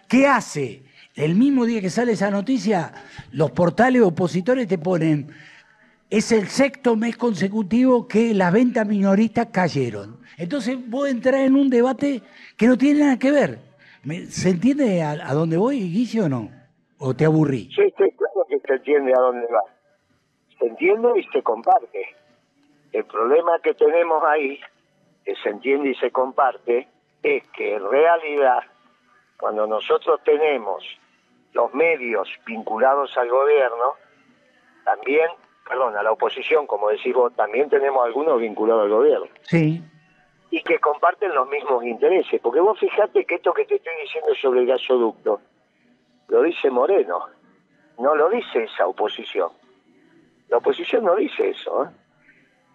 ¿Qué 0.09 0.27
hace? 0.27 0.83
El 1.15 1.35
mismo 1.35 1.65
día 1.67 1.81
que 1.81 1.91
sale 1.91 2.13
esa 2.13 2.31
noticia, 2.31 2.93
los 3.33 3.51
portales 3.51 4.03
opositores 4.03 4.69
te 4.69 4.79
ponen, 4.79 5.29
es 6.11 6.33
el 6.33 6.49
sexto 6.49 6.97
mes 6.97 7.17
consecutivo 7.17 8.09
que 8.09 8.33
las 8.35 8.53
ventas 8.53 8.87
minoristas 8.87 9.49
cayeron. 9.53 10.19
Entonces 10.37 10.79
vos 10.89 11.09
entrar 11.09 11.41
en 11.43 11.55
un 11.55 11.69
debate 11.69 12.23
que 12.57 12.67
no 12.67 12.77
tiene 12.79 13.01
nada 13.01 13.19
que 13.19 13.31
ver. 13.31 13.59
¿Me- 14.05 14.27
¿Se 14.27 14.51
entiende 14.51 15.03
a, 15.03 15.11
a 15.13 15.35
dónde 15.35 15.57
voy, 15.57 15.81
Guille, 15.81 16.23
o 16.23 16.29
no? 16.29 16.51
¿O 16.99 17.15
te 17.15 17.25
aburrí? 17.25 17.71
Sí, 17.75 17.83
sí, 17.97 18.05
claro 18.17 18.47
que 18.49 18.59
se 18.61 18.73
entiende 18.75 19.13
a 19.17 19.21
dónde 19.21 19.47
va. 19.49 19.63
Se 20.59 20.67
entiende 20.67 21.09
y 21.19 21.25
se 21.33 21.43
comparte. 21.43 22.17
El 22.93 23.05
problema 23.05 23.53
que 23.63 23.75
tenemos 23.75 24.23
ahí, 24.25 24.59
que 25.25 25.35
se 25.43 25.51
entiende 25.51 25.91
y 25.91 25.95
se 25.97 26.11
comparte, 26.11 26.89
es 27.23 27.43
que 27.57 27.75
en 27.75 27.89
realidad, 27.91 28.61
cuando 29.39 29.67
nosotros 29.67 30.21
tenemos 30.25 30.83
los 31.53 31.73
medios 31.75 32.29
vinculados 32.47 33.17
al 33.19 33.29
gobierno, 33.29 33.93
también, 34.85 35.29
perdón, 35.69 35.97
a 35.97 36.03
la 36.03 36.13
oposición, 36.13 36.67
como 36.67 36.89
decís 36.89 37.15
vos, 37.15 37.35
también 37.35 37.69
tenemos 37.69 38.05
algunos 38.05 38.41
vinculados 38.41 38.85
al 38.85 38.91
gobierno 38.91 39.27
Sí, 39.43 39.83
y 40.51 40.63
que 40.63 40.79
comparten 40.79 41.35
los 41.35 41.49
mismos 41.49 41.85
intereses. 41.85 42.41
Porque 42.41 42.61
vos 42.61 42.79
fijate 42.79 43.25
que 43.25 43.37
esto 43.37 43.53
que 43.53 43.65
te 43.67 43.77
estoy 43.77 43.93
diciendo 44.03 44.35
sobre 44.35 44.61
el 44.61 44.67
gasoducto, 44.67 45.41
lo 46.29 46.43
dice 46.43 46.71
Moreno, 46.71 47.27
no 47.99 48.15
lo 48.15 48.29
dice 48.31 48.65
esa 48.65 48.87
oposición. 48.87 49.51
La 50.49 50.59
oposición 50.59 51.05
no 51.05 51.15
dice 51.17 51.51
eso. 51.51 51.85
¿eh? 51.85 51.89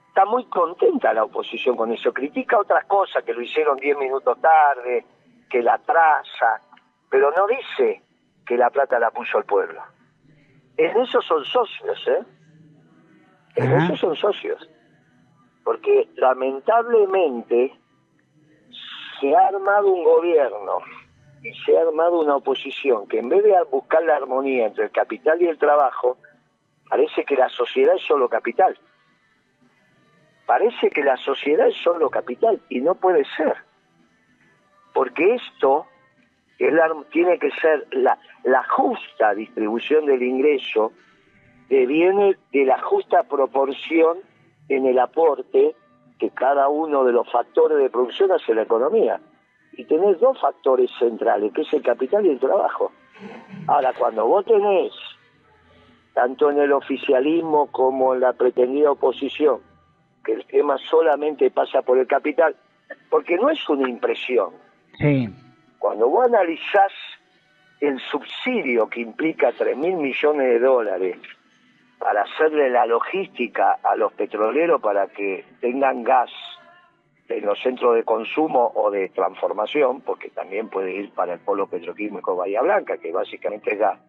Está 0.10 0.26
muy 0.26 0.46
contenta 0.46 1.14
la 1.14 1.24
oposición 1.24 1.76
con 1.76 1.92
eso. 1.92 2.14
Critica 2.14 2.60
otras 2.60 2.86
cosas, 2.86 3.24
que 3.24 3.34
lo 3.34 3.42
hicieron 3.42 3.78
10 3.78 3.98
minutos 3.98 4.40
tarde, 4.40 5.06
que 5.50 5.62
la 5.64 5.80
traza, 5.80 6.62
pero 7.10 7.32
no 7.32 7.48
dice 7.48 8.02
que 8.46 8.58
la 8.58 8.70
plata 8.70 9.00
la 9.00 9.12
puso 9.12 9.40
el 9.40 9.46
pueblo. 9.46 9.82
En 10.78 10.98
eso 10.98 11.22
son 11.22 11.44
socios, 11.46 12.08
¿eh? 12.08 12.24
En 13.56 13.72
Ajá. 13.74 13.86
eso 13.86 13.96
son 13.98 14.16
socios 14.16 14.70
porque 15.64 16.10
lamentablemente 16.16 17.74
se 19.20 19.36
ha 19.36 19.48
armado 19.48 19.88
un 19.94 20.04
gobierno 20.04 20.80
y 21.42 21.54
se 21.64 21.78
ha 21.78 21.82
armado 21.84 22.20
una 22.20 22.36
oposición 22.36 23.08
que 23.08 23.20
en 23.20 23.30
vez 23.30 23.44
de 23.44 23.56
buscar 23.72 24.04
la 24.04 24.18
armonía 24.18 24.68
entre 24.68 24.86
el 24.86 24.92
capital 24.92 25.42
y 25.42 25.48
el 25.48 25.58
trabajo, 25.58 26.18
parece 26.90 27.24
que 27.24 27.36
la 27.36 27.48
sociedad 27.50 27.96
es 27.96 28.02
solo 28.04 28.28
capital. 28.28 28.78
Parece 30.46 30.90
que 30.90 31.04
la 31.04 31.16
sociedad 31.18 31.68
es 31.68 31.76
solo 31.78 32.10
capital 32.10 32.62
y 32.70 32.82
no 32.82 32.96
puede 32.96 33.24
ser. 33.38 33.56
Porque 34.94 35.36
esto 35.36 35.86
es 36.60 36.74
la- 36.74 36.94
tiene 37.12 37.40
que 37.40 37.52
ser 37.52 37.88
la, 37.92 38.18
la 38.44 38.64
justa 38.66 39.34
distribución 39.34 40.06
del 40.06 40.22
ingreso 40.22 40.92
que 41.70 41.86
viene 41.86 42.38
de 42.52 42.66
la 42.66 42.80
justa 42.82 43.24
proporción 43.24 44.18
en 44.70 44.86
el 44.86 45.00
aporte 45.00 45.76
que 46.20 46.30
cada 46.30 46.70
uno 46.70 47.04
de 47.04 47.12
los 47.12 47.30
factores 47.32 47.78
de 47.78 47.90
producción 47.90 48.32
hace 48.32 48.54
la 48.54 48.64
economía. 48.64 49.20
Y 49.74 49.86
tenés 49.86 50.20
dos 50.20 50.40
factores 50.40 50.90
centrales, 51.00 51.52
que 51.54 51.62
es 51.62 51.74
el 51.74 51.82
capital 51.82 52.26
y 52.26 52.30
el 52.30 52.40
trabajo. 52.40 52.92
Ahora, 53.68 53.94
cuando 53.98 54.28
vos 54.28 54.46
tenés, 54.46 54.94
tanto 56.14 56.52
en 56.52 56.60
el 56.60 56.72
oficialismo 56.72 57.68
como 57.72 58.14
en 58.14 58.22
la 58.22 58.34
pretendida 58.34 58.92
oposición, 58.92 59.62
que 60.24 60.34
el 60.34 60.46
tema 60.46 60.78
solamente 60.78 61.50
pasa 61.50 61.82
por 61.82 61.98
el 61.98 62.08
capital, 62.08 62.56
porque 63.10 63.36
no 63.36 63.50
es 63.50 63.68
una 63.68 63.90
impresión, 63.90 64.52
sí. 65.00 65.28
cuando 65.80 66.08
vos 66.08 66.26
analizás 66.26 66.92
el 67.82 68.00
subsidio 68.00 68.88
que 68.88 69.02
implica 69.02 69.52
3 69.52 69.76
mil 69.76 69.96
millones 69.96 70.48
de 70.48 70.60
dólares 70.60 71.18
para 72.04 72.24
hacerle 72.24 72.70
la 72.70 72.86
logística 72.86 73.80
a 73.82 73.96
los 73.96 74.12
petroleros 74.12 74.82
para 74.82 75.08
que 75.08 75.46
tengan 75.62 76.04
gas 76.04 76.30
en 77.30 77.46
los 77.46 77.58
centros 77.62 77.96
de 77.96 78.04
consumo 78.04 78.74
o 78.76 78.92
de 78.92 79.08
transformación, 79.08 80.02
porque 80.02 80.30
también 80.30 80.68
puede 80.68 80.92
ir 80.92 81.14
para 81.14 81.36
el 81.36 81.40
polo 81.40 81.68
petroquímico 81.68 82.36
Bahía 82.36 82.62
Blanca, 82.62 82.98
que 82.98 83.14
básicamente 83.14 83.72
es 83.72 83.80
gas. 83.80 84.00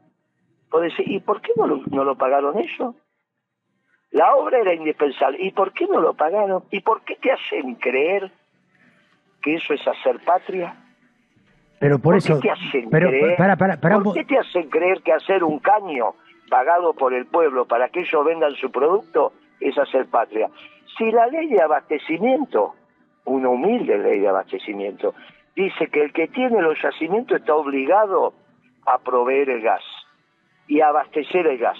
¿y 1.07 1.21
por 1.21 1.41
qué 1.41 1.53
no 1.55 1.69
lo, 1.69 1.83
no 1.93 2.03
lo 2.03 2.17
pagaron 2.17 2.59
ellos? 2.59 2.97
La 4.11 4.35
obra 4.35 4.59
era 4.59 4.75
indispensable. 4.75 5.39
¿Y 5.41 5.53
por 5.53 5.73
qué 5.73 5.87
no 5.87 6.01
lo 6.01 6.15
pagaron? 6.15 6.65
¿Y 6.73 6.81
por 6.81 7.03
qué 7.03 7.15
te 7.15 7.31
hacen 7.31 7.77
creer 7.77 8.33
que 9.41 9.55
eso 9.55 9.73
es 9.73 9.87
hacer 9.87 10.19
patria? 10.25 10.75
Pero 11.79 12.01
por, 12.01 12.15
¿Por 12.15 12.17
eso. 12.17 12.41
qué 12.41 12.49
te 12.49 12.51
hacen 12.51 12.91
pero, 12.91 13.09
creer? 13.09 13.37
para, 13.37 13.55
para, 13.55 13.81
para, 13.81 14.01
¿Por 14.01 14.15
qué 14.15 14.25
te 14.25 14.37
hacen 14.37 14.69
creer 14.69 15.01
que 15.03 15.13
hacer 15.13 15.45
un 15.45 15.61
caño 15.61 16.17
pagado 16.51 16.95
por 16.95 17.15
el 17.15 17.27
pueblo 17.27 17.67
para 17.67 17.89
que 17.89 18.01
ellos 18.01 18.25
vendan 18.25 18.55
su 18.55 18.71
producto 18.71 19.33
es 19.61 19.77
hacer 19.79 20.07
patria? 20.07 20.51
Si 20.97 21.11
la 21.11 21.27
ley 21.27 21.49
de 21.49 21.63
abastecimiento, 21.63 22.75
una 23.25 23.49
humilde 23.49 23.99
ley 23.99 24.21
de 24.21 24.29
abastecimiento, 24.29 25.15
dice 25.57 25.89
que 25.89 26.03
el 26.03 26.13
que 26.13 26.29
tiene 26.29 26.61
los 26.61 26.81
yacimientos 26.83 27.41
está 27.41 27.55
obligado 27.55 28.35
a 28.87 28.99
proveer 28.99 29.51
el 29.51 29.63
gas 29.63 29.83
y 30.69 30.81
a 30.81 30.89
abastecer 30.89 31.47
el 31.47 31.59
gas. 31.59 31.79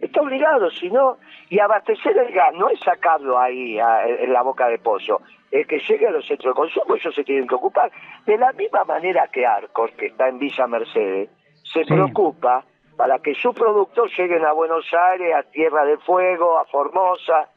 Está 0.00 0.20
obligado, 0.20 0.70
si 0.70 0.90
no, 0.90 1.16
y 1.48 1.58
abastecer 1.60 2.16
el 2.18 2.32
gas 2.32 2.52
no 2.54 2.68
es 2.68 2.78
sacarlo 2.80 3.38
ahí 3.38 3.78
a- 3.78 4.06
en 4.06 4.32
la 4.32 4.42
boca 4.42 4.68
de 4.68 4.78
pozo, 4.78 5.20
es 5.50 5.66
que 5.66 5.78
llegue 5.78 6.06
a 6.06 6.10
los 6.10 6.26
centros 6.26 6.54
de 6.54 6.60
consumo, 6.60 6.94
ellos 6.96 7.14
se 7.14 7.24
tienen 7.24 7.46
que 7.46 7.54
ocupar. 7.54 7.90
De 8.26 8.36
la 8.36 8.52
misma 8.52 8.84
manera 8.84 9.28
que 9.32 9.46
Arcos, 9.46 9.90
que 9.92 10.06
está 10.06 10.28
en 10.28 10.38
Villa 10.38 10.66
Mercedes, 10.66 11.30
se 11.62 11.84
Sí. 11.84 11.92
preocupa 11.92 12.64
para 12.96 13.18
que 13.18 13.34
sus 13.34 13.54
productos 13.54 14.12
lleguen 14.16 14.44
a 14.44 14.52
Buenos 14.52 14.86
Aires, 15.12 15.34
a 15.34 15.42
Tierra 15.50 15.84
del 15.84 15.98
Fuego, 15.98 16.58
a 16.58 16.64
Formosa. 16.66 17.48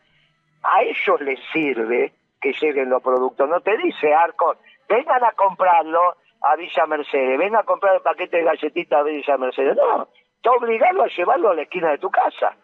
A 0.64 0.82
ellos 0.82 1.22
les 1.22 1.40
sirve 1.54 2.14
que 2.42 2.54
lleguen 2.54 2.90
los 2.90 3.02
productos. 3.02 3.48
No 3.48 3.60
te 3.62 3.78
dice 3.78 4.14
Arcos, 4.14 4.58
vengan 4.90 5.24
a 5.24 5.32
comprarlo 5.34 6.16
a 6.42 6.56
Villa 6.56 6.86
Mercedes, 6.86 7.38
vengan 7.38 7.62
a 7.62 7.66
comprar 7.66 7.96
el 7.96 8.02
paquete 8.02 8.38
de 8.38 8.44
galletitas 8.44 9.00
a 9.00 9.04
Villa 9.04 9.38
Mercedes. 9.38 9.76
No, 9.76 10.08
está 10.36 10.52
obligado 10.52 11.04
a 11.04 11.08
llevarlo 11.08 11.50
a 11.50 11.56
la 11.56 11.62
esquina 11.64 11.92
de 11.92 11.98
tu 11.98 12.10
casa. 12.10 12.56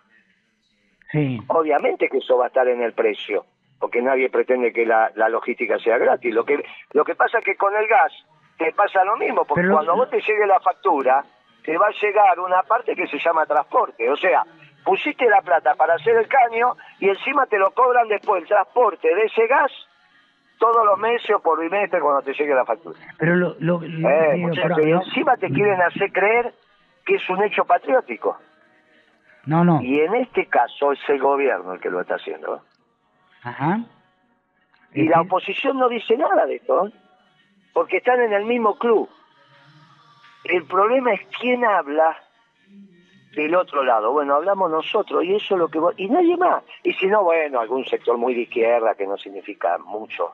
Sí. 1.11 1.39
Obviamente 1.47 2.09
que 2.09 2.17
eso 2.17 2.37
va 2.37 2.45
a 2.45 2.47
estar 2.47 2.67
en 2.67 2.81
el 2.81 2.93
precio, 2.93 3.45
porque 3.79 4.01
nadie 4.01 4.29
pretende 4.29 4.73
que 4.73 4.85
la, 4.85 5.11
la 5.15 5.29
logística 5.29 5.77
sea 5.79 5.97
gratis. 5.97 6.33
Lo 6.33 6.43
que, 6.43 6.63
lo 6.91 7.03
que 7.05 7.15
pasa 7.15 7.37
es 7.39 7.45
que 7.45 7.55
con 7.55 7.75
el 7.75 7.87
gas 7.87 8.11
te 8.57 8.71
pasa 8.73 9.03
lo 9.03 9.15
mismo, 9.17 9.45
porque 9.45 9.61
Pero- 9.61 9.73
cuando 9.75 9.95
vos 9.95 10.09
te 10.09 10.21
llegue 10.21 10.47
la 10.47 10.59
factura, 10.59 11.23
te 11.63 11.77
va 11.77 11.87
a 11.87 11.91
llegar 12.01 12.39
una 12.39 12.63
parte 12.63 12.95
que 12.95 13.07
se 13.07 13.17
llama 13.19 13.45
transporte. 13.45 14.09
O 14.09 14.15
sea, 14.17 14.43
pusiste 14.83 15.27
la 15.29 15.41
plata 15.41 15.75
para 15.75 15.95
hacer 15.95 16.15
el 16.17 16.27
caño 16.27 16.75
y 16.99 17.09
encima 17.09 17.45
te 17.45 17.57
lo 17.57 17.71
cobran 17.71 18.07
después 18.07 18.41
el 18.43 18.47
transporte 18.47 19.13
de 19.13 19.23
ese 19.23 19.47
gas 19.47 19.71
todos 20.59 20.85
los 20.85 20.97
meses 20.99 21.29
o 21.35 21.39
por 21.41 21.59
bimestre 21.59 21.99
cuando 21.99 22.21
te 22.21 22.33
llegue 22.33 22.53
la 22.53 22.65
factura. 22.65 22.97
Pero 23.17 23.35
lo, 23.35 23.55
lo- 23.59 23.79
lo- 23.81 24.09
Eh, 24.09 24.33
digo, 24.35 24.47
muchacho, 24.49 24.67
pero 24.75 24.87
y 24.87 24.91
no- 24.91 25.01
encima 25.03 25.35
te 25.37 25.47
quieren 25.49 25.81
hacer 25.81 26.11
creer 26.11 26.53
que 27.05 27.15
es 27.15 27.29
un 27.29 27.43
hecho 27.43 27.65
patriótico. 27.65 28.37
No, 29.45 29.63
no. 29.65 29.81
Y 29.81 29.99
en 29.99 30.15
este 30.15 30.45
caso 30.47 30.93
es 30.93 30.99
el 31.09 31.19
gobierno 31.19 31.73
el 31.73 31.81
que 31.81 31.89
lo 31.89 31.99
está 31.99 32.15
haciendo. 32.15 32.55
¿eh? 32.55 32.59
Ajá. 33.43 33.79
Y 34.93 35.07
la 35.09 35.21
oposición 35.21 35.77
no 35.79 35.89
dice 35.89 36.15
nada 36.15 36.45
de 36.45 36.55
esto, 36.55 36.87
¿eh? 36.87 36.91
porque 37.73 37.97
están 37.97 38.21
en 38.21 38.31
el 38.31 38.45
mismo 38.45 38.77
club. 38.77 39.09
El 40.43 40.65
problema 40.65 41.13
es 41.13 41.21
quién 41.39 41.63
habla 41.65 42.17
del 43.35 43.55
otro 43.55 43.83
lado. 43.83 44.11
Bueno, 44.11 44.35
hablamos 44.35 44.69
nosotros 44.69 45.23
y 45.23 45.35
eso 45.35 45.55
es 45.55 45.59
lo 45.59 45.67
que... 45.69 45.79
vos- 45.79 45.95
Y 45.97 46.07
nadie 46.09 46.37
más. 46.37 46.63
Y 46.83 46.93
si 46.93 47.07
no, 47.07 47.23
bueno, 47.23 47.59
algún 47.59 47.85
sector 47.85 48.17
muy 48.17 48.33
de 48.35 48.41
izquierda 48.41 48.95
que 48.95 49.07
no 49.07 49.17
significa 49.17 49.77
mucho. 49.79 50.33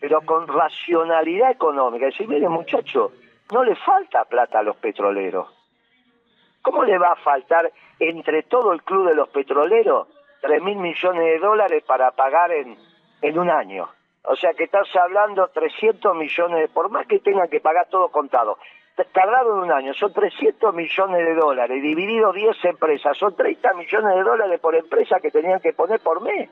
Pero 0.00 0.20
con 0.22 0.46
racionalidad 0.46 1.50
económica. 1.50 2.06
Decir, 2.06 2.28
mire 2.28 2.48
muchacho, 2.48 3.12
no 3.52 3.64
le 3.64 3.74
falta 3.76 4.24
plata 4.24 4.60
a 4.60 4.62
los 4.62 4.76
petroleros. 4.76 5.48
¿Cómo 6.62 6.84
le 6.84 6.98
va 6.98 7.12
a 7.12 7.16
faltar 7.16 7.72
entre 7.98 8.42
todo 8.44 8.72
el 8.72 8.82
club 8.82 9.08
de 9.08 9.14
los 9.14 9.28
petroleros 9.30 10.08
3 10.42 10.62
mil 10.62 10.76
millones 10.76 11.22
de 11.22 11.38
dólares 11.38 11.82
para 11.86 12.10
pagar 12.12 12.52
en, 12.52 12.76
en 13.22 13.38
un 13.38 13.50
año? 13.50 13.88
O 14.24 14.36
sea 14.36 14.52
que 14.52 14.64
estás 14.64 14.86
hablando 14.96 15.48
300 15.48 16.14
millones, 16.14 16.68
por 16.70 16.90
más 16.90 17.06
que 17.06 17.18
tengan 17.20 17.48
que 17.48 17.60
pagar 17.60 17.88
todo 17.88 18.08
contado, 18.10 18.58
tardaron 19.12 19.60
un 19.60 19.72
año, 19.72 19.94
son 19.94 20.12
300 20.12 20.74
millones 20.74 21.24
de 21.26 21.34
dólares, 21.34 21.82
dividido 21.82 22.32
10 22.32 22.64
empresas, 22.66 23.16
son 23.16 23.34
30 23.34 23.72
millones 23.74 24.14
de 24.14 24.22
dólares 24.22 24.60
por 24.60 24.74
empresa 24.74 25.18
que 25.20 25.30
tenían 25.30 25.60
que 25.60 25.72
poner 25.72 26.00
por 26.00 26.20
mes. 26.22 26.50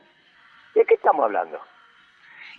¿De 0.75 0.85
qué 0.85 0.95
estamos 0.95 1.25
hablando? 1.25 1.59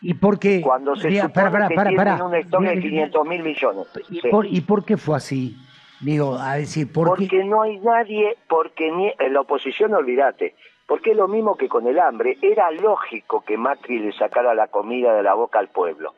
¿Y 0.01 0.13
por 0.13 0.39
qué? 0.39 0.61
Cuando 0.61 0.95
se 0.95 1.09
Diga, 1.09 1.23
supone 1.23 1.51
para, 1.51 1.67
que 1.67 1.75
para, 1.75 1.89
tienen 1.89 2.21
un 2.21 2.35
stock 2.35 2.61
de 2.61 2.69
Diga, 2.75 2.81
500 2.81 3.27
mil 3.27 3.43
millones. 3.43 3.87
¿Y, 4.09 4.21
Sí. 4.21 4.27
por, 4.29 4.45
¿Y 4.45 4.61
por 4.61 4.85
qué 4.85 4.97
fue 4.97 5.17
así? 5.17 5.57
Digo, 6.01 6.37
a 6.37 6.55
decir, 6.55 6.91
¿por 6.93 7.07
Porque 7.09 7.27
qué? 7.27 7.43
no 7.43 7.61
hay 7.61 7.77
nadie, 7.79 8.37
porque 8.47 8.89
ni, 8.91 9.11
en 9.19 9.33
la 9.33 9.41
oposición 9.41 9.93
olvídate, 9.93 10.55
porque 10.87 11.11
es 11.11 11.17
lo 11.17 11.27
mismo 11.27 11.57
que 11.57 11.67
con 11.67 11.85
el 11.87 11.99
hambre, 11.99 12.37
era 12.41 12.71
lógico 12.71 13.41
que 13.41 13.57
Macri 13.57 13.99
le 13.99 14.13
sacara 14.13 14.53
la 14.53 14.67
comida 14.67 15.13
de 15.13 15.23
la 15.23 15.33
boca 15.33 15.59
al 15.59 15.67
pueblo. 15.67 16.13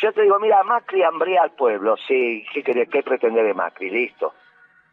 Yo 0.00 0.12
te 0.12 0.22
digo, 0.22 0.38
mira, 0.38 0.62
Macri 0.62 1.02
hambrea 1.02 1.42
al 1.42 1.52
pueblo, 1.52 1.96
sí, 1.96 2.44
¿qué, 2.52 2.62
querés- 2.62 2.88
qué 2.90 3.02
pretende 3.02 3.42
de 3.42 3.54
Macri? 3.54 3.90
Listo. 3.90 4.34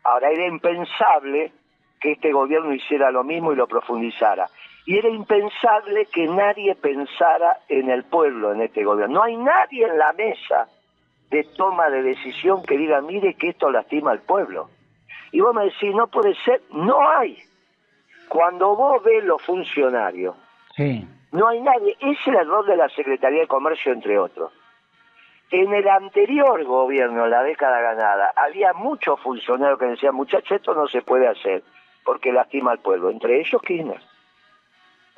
Ahora, 0.03 0.29
era 0.29 0.47
impensable 0.47 1.51
que 1.99 2.13
este 2.13 2.31
gobierno 2.31 2.73
hiciera 2.73 3.11
lo 3.11 3.23
mismo 3.23 3.51
y 3.53 3.55
lo 3.55 3.67
profundizara. 3.67 4.47
Y 4.85 4.97
era 4.97 5.07
impensable 5.09 6.05
que 6.07 6.27
nadie 6.27 6.75
pensara 6.75 7.59
en 7.69 7.89
el 7.89 8.03
pueblo 8.03 8.51
en 8.53 8.61
este 8.61 8.83
gobierno. 8.83 9.15
No 9.15 9.23
hay 9.23 9.37
nadie 9.37 9.85
en 9.87 9.97
la 9.97 10.11
mesa 10.13 10.67
de 11.29 11.43
toma 11.55 11.89
de 11.89 12.01
decisión 12.03 12.63
que 12.63 12.77
diga, 12.77 12.99
mire 13.01 13.33
que 13.35 13.49
esto 13.49 13.71
lastima 13.71 14.11
al 14.11 14.21
pueblo. 14.21 14.69
Y 15.31 15.39
vos 15.41 15.55
me 15.55 15.65
decís, 15.65 15.95
no 15.95 16.07
puede 16.07 16.35
ser, 16.43 16.61
no 16.71 16.99
hay. 17.09 17.37
Cuando 18.29 18.75
vos 18.75 19.01
ves 19.03 19.23
los 19.23 19.41
funcionarios, 19.43 20.35
Sí. 20.75 21.07
no 21.31 21.47
hay 21.47 21.61
nadie. 21.61 21.95
Ese 21.99 22.11
es 22.11 22.27
el 22.27 22.35
error 22.35 22.65
de 22.65 22.75
la 22.77 22.89
Secretaría 22.89 23.41
de 23.41 23.47
Comercio, 23.47 23.91
entre 23.93 24.17
otros. 24.19 24.51
En 25.53 25.71
el 25.71 25.87
anterior 25.87 26.63
gobierno, 26.63 27.27
la 27.27 27.43
década 27.43 27.79
ganada, 27.79 28.33
había 28.35 28.73
muchos 28.73 29.19
funcionarios 29.19 29.77
que 29.77 29.85
decían, 29.85 30.15
muchachos, 30.15 30.53
esto 30.53 30.73
no 30.73 30.87
se 30.87 31.03
puede 31.03 31.27
hacer 31.27 31.61
porque 32.03 32.33
lastima 32.33 32.71
al 32.71 32.79
pueblo. 32.79 33.11
Entre 33.11 33.39
ellos, 33.39 33.61
Kirchner. 33.61 34.01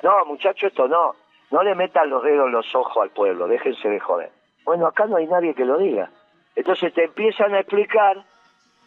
No, 0.02 0.26
muchachos, 0.26 0.64
esto 0.64 0.88
no. 0.88 1.14
No 1.50 1.62
le 1.62 1.74
metan 1.74 2.10
los 2.10 2.22
dedos 2.22 2.48
en 2.48 2.52
los 2.52 2.74
ojos 2.74 3.02
al 3.02 3.08
pueblo, 3.08 3.48
déjense 3.48 3.88
de 3.88 3.98
joder. 3.98 4.30
Bueno, 4.66 4.86
acá 4.86 5.06
no 5.06 5.16
hay 5.16 5.26
nadie 5.26 5.54
que 5.54 5.64
lo 5.64 5.78
diga. 5.78 6.10
Entonces 6.54 6.92
te 6.92 7.04
empiezan 7.04 7.54
a 7.54 7.60
explicar 7.60 8.22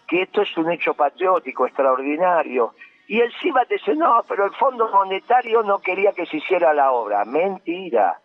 que 0.08 0.22
esto 0.22 0.44
es 0.44 0.56
un 0.56 0.72
hecho 0.72 0.94
patriótico, 0.94 1.66
extraordinario. 1.66 2.76
Y 3.08 3.22
encima 3.22 3.66
te 3.66 3.74
dicen, 3.74 3.98
no, 3.98 4.24
pero 4.28 4.46
el 4.46 4.54
Fondo 4.54 4.88
Monetario 4.90 5.64
no 5.64 5.80
quería 5.80 6.12
que 6.12 6.28
se 6.28 6.38
hiciera 6.38 6.76
la 6.76 6.92
obra. 6.92 7.26
Mentira. 7.26 8.20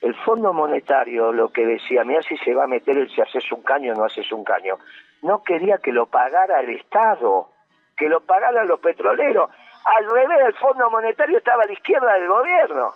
El 0.00 0.14
Fondo 0.24 0.52
Monetario 0.52 1.32
lo 1.32 1.50
que 1.50 1.66
decía, 1.66 2.04
mira 2.04 2.22
si 2.22 2.36
se 2.38 2.54
va 2.54 2.64
a 2.64 2.66
meter 2.66 2.96
el 2.96 3.10
si 3.10 3.20
haces 3.20 3.50
un 3.52 3.62
caño 3.62 3.92
o 3.92 3.96
no 3.96 4.04
haces 4.04 4.30
un 4.32 4.44
caño. 4.44 4.76
No 5.22 5.42
quería 5.42 5.78
que 5.78 5.92
lo 5.92 6.06
pagara 6.06 6.60
el 6.60 6.70
Estado, 6.70 7.48
que 7.96 8.08
lo 8.08 8.20
pagaran 8.20 8.66
los 8.66 8.80
petroleros. 8.80 9.50
Al 9.84 10.10
revés, 10.10 10.38
el 10.46 10.54
Fondo 10.54 10.90
Monetario 10.90 11.38
estaba 11.38 11.62
a 11.62 11.66
la 11.66 11.72
izquierda 11.72 12.14
del 12.14 12.28
gobierno. 12.28 12.92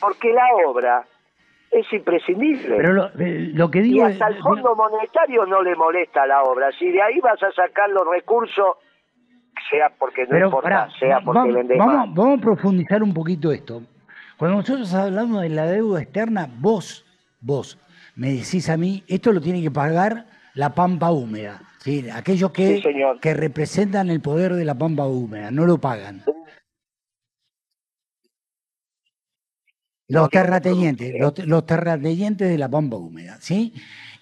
Porque 0.00 0.32
la 0.32 0.46
obra 0.66 1.04
es 1.70 1.92
imprescindible. 1.92 2.76
Pero 2.76 2.92
lo, 2.92 3.06
eh, 3.18 3.50
lo 3.52 3.70
que 3.70 3.78
Y 3.80 3.82
digo... 3.82 4.06
hasta 4.06 4.28
el 4.28 4.38
Fondo 4.42 4.74
Monetario 4.74 5.44
no 5.46 5.62
le 5.62 5.74
molesta 5.76 6.26
la 6.26 6.42
obra. 6.42 6.70
Si 6.72 6.90
de 6.90 7.02
ahí 7.02 7.20
vas 7.20 7.42
a 7.42 7.52
sacar 7.52 7.90
los 7.90 8.06
recursos, 8.08 8.76
sea 9.70 9.90
porque 9.98 10.26
no 10.26 10.38
importa, 10.38 10.88
sea 10.98 11.20
porque 11.20 11.38
vamos, 11.38 11.54
vendés 11.54 11.78
vamos, 11.78 11.94
más. 11.94 12.14
vamos 12.14 12.38
a 12.38 12.42
profundizar 12.42 13.02
un 13.02 13.12
poquito 13.14 13.52
esto. 13.52 13.82
Cuando 14.40 14.56
nosotros 14.56 14.94
hablamos 14.94 15.42
de 15.42 15.50
la 15.50 15.66
deuda 15.66 16.00
externa, 16.00 16.48
vos, 16.60 17.04
vos, 17.42 17.76
me 18.16 18.32
decís 18.32 18.70
a 18.70 18.78
mí, 18.78 19.04
esto 19.06 19.34
lo 19.34 19.40
tiene 19.42 19.60
que 19.60 19.70
pagar 19.70 20.28
la 20.54 20.74
pampa 20.74 21.10
húmeda. 21.10 21.60
¿sí? 21.84 22.08
Aquellos 22.10 22.50
que, 22.50 22.76
Sí, 22.76 22.82
señor. 22.82 23.20
que 23.20 23.34
representan 23.34 24.08
el 24.08 24.22
poder 24.22 24.54
de 24.54 24.64
la 24.64 24.74
pampa 24.74 25.06
húmeda, 25.06 25.50
no 25.50 25.66
lo 25.66 25.76
pagan. 25.78 26.24
Los 30.08 30.30
terratenientes, 30.30 31.12
los, 31.20 31.38
los 31.46 31.66
terratenientes 31.66 32.48
de 32.48 32.56
la 32.56 32.70
pampa 32.70 32.96
húmeda, 32.96 33.36
¿sí? 33.42 33.74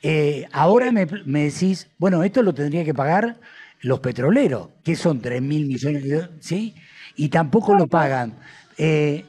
Eh, 0.02 0.48
ahora 0.50 0.90
me, 0.90 1.06
me 1.26 1.44
decís, 1.44 1.92
bueno, 1.96 2.24
esto 2.24 2.42
lo 2.42 2.52
tendría 2.52 2.84
que 2.84 2.92
pagar 2.92 3.38
los 3.82 4.00
petroleros, 4.00 4.70
que 4.82 4.96
son 4.96 5.20
3 5.20 5.40
mil 5.40 5.66
millones 5.66 6.02
de 6.02 6.28
¿sí? 6.40 6.74
Y 7.14 7.28
tampoco 7.28 7.76
lo 7.76 7.86
pagan. 7.86 8.34
Eh, 8.76 9.24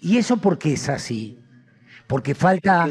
¿Y 0.00 0.18
eso 0.18 0.36
por 0.38 0.58
qué 0.58 0.72
es 0.74 0.88
así? 0.88 1.38
Porque 2.06 2.34
falta... 2.34 2.86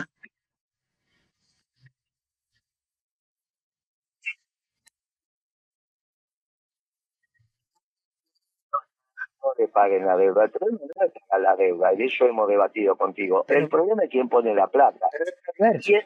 no 9.41 9.53
le 9.57 9.67
paguen 9.69 10.05
la 10.05 10.17
deuda. 10.17 10.45
El 10.45 10.51
problema 10.51 10.79
no 10.95 11.05
es 11.05 11.11
pagar 11.13 11.41
la 11.41 11.55
deuda, 11.55 11.93
y 11.93 12.03
eso 12.03 12.25
hemos 12.25 12.47
debatido 12.47 12.95
contigo. 12.95 13.45
Pero- 13.47 13.59
el 13.61 13.69
problema 13.69 14.03
es 14.03 14.09
quién 14.09 14.27
pone 14.29 14.53
la 14.53 14.67
plata. 14.67 15.07
perverso. 15.57 15.91
Es- 15.93 16.05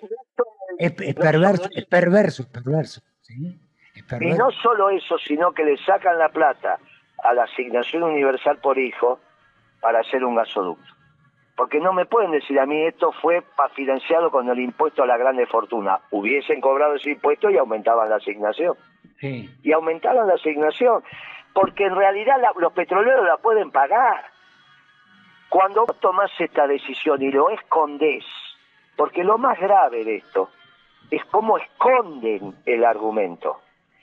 Es, 0.79 0.93
es 1.01 1.15
no 1.15 1.21
perverso, 1.21 1.63
solo 1.63 1.75
es 1.75 1.85
perverso, 1.85 2.43
es 2.43 2.49
perverso. 2.49 3.01
¿sí? 3.21 3.59
Es 3.95 4.21
Y 4.21 4.31
no 4.31 4.49
solo 4.51 4.89
eso, 4.89 5.17
sino 5.19 5.51
que 5.53 5.63
le 5.63 5.77
sacan 5.77 6.17
la 6.17 6.29
plata 6.29 6.79
a 7.23 7.33
la 7.33 7.43
asignación 7.43 8.03
universal 8.03 8.59
por 8.59 8.77
hijo 8.79 9.19
para 9.83 9.99
hacer 9.99 10.23
un 10.23 10.35
gasoducto. 10.35 10.93
Porque 11.55 11.79
no 11.79 11.93
me 11.93 12.05
pueden 12.07 12.31
decir 12.31 12.59
a 12.59 12.65
mí 12.65 12.81
esto 12.83 13.11
fue 13.21 13.43
financiado 13.75 14.31
con 14.31 14.49
el 14.49 14.59
impuesto 14.59 15.03
a 15.03 15.05
la 15.05 15.17
grande 15.17 15.45
fortuna. 15.45 15.99
Hubiesen 16.09 16.61
cobrado 16.61 16.95
ese 16.95 17.11
impuesto 17.11 17.49
y 17.51 17.57
aumentaban 17.57 18.09
la 18.09 18.15
asignación. 18.15 18.75
Sí. 19.19 19.47
Y 19.61 19.71
aumentaban 19.73 20.25
la 20.27 20.33
asignación. 20.35 21.03
Porque 21.53 21.85
en 21.85 21.95
realidad 21.95 22.37
la- 22.41 22.53
los 22.57 22.73
petroleros 22.73 23.25
la 23.27 23.37
pueden 23.37 23.69
pagar. 23.69 24.25
Cuando 25.49 25.85
vos 25.85 25.99
tomás 25.99 26.31
esta 26.39 26.65
decisión 26.65 27.21
y 27.21 27.29
lo 27.29 27.49
escondés, 27.51 28.25
porque 28.95 29.23
lo 29.23 29.37
más 29.37 29.59
grave 29.59 30.03
de 30.03 30.15
esto 30.15 30.49
es 31.11 31.23
cómo 31.25 31.57
esconden 31.59 32.55
el 32.65 32.83
argumento. 32.85 33.59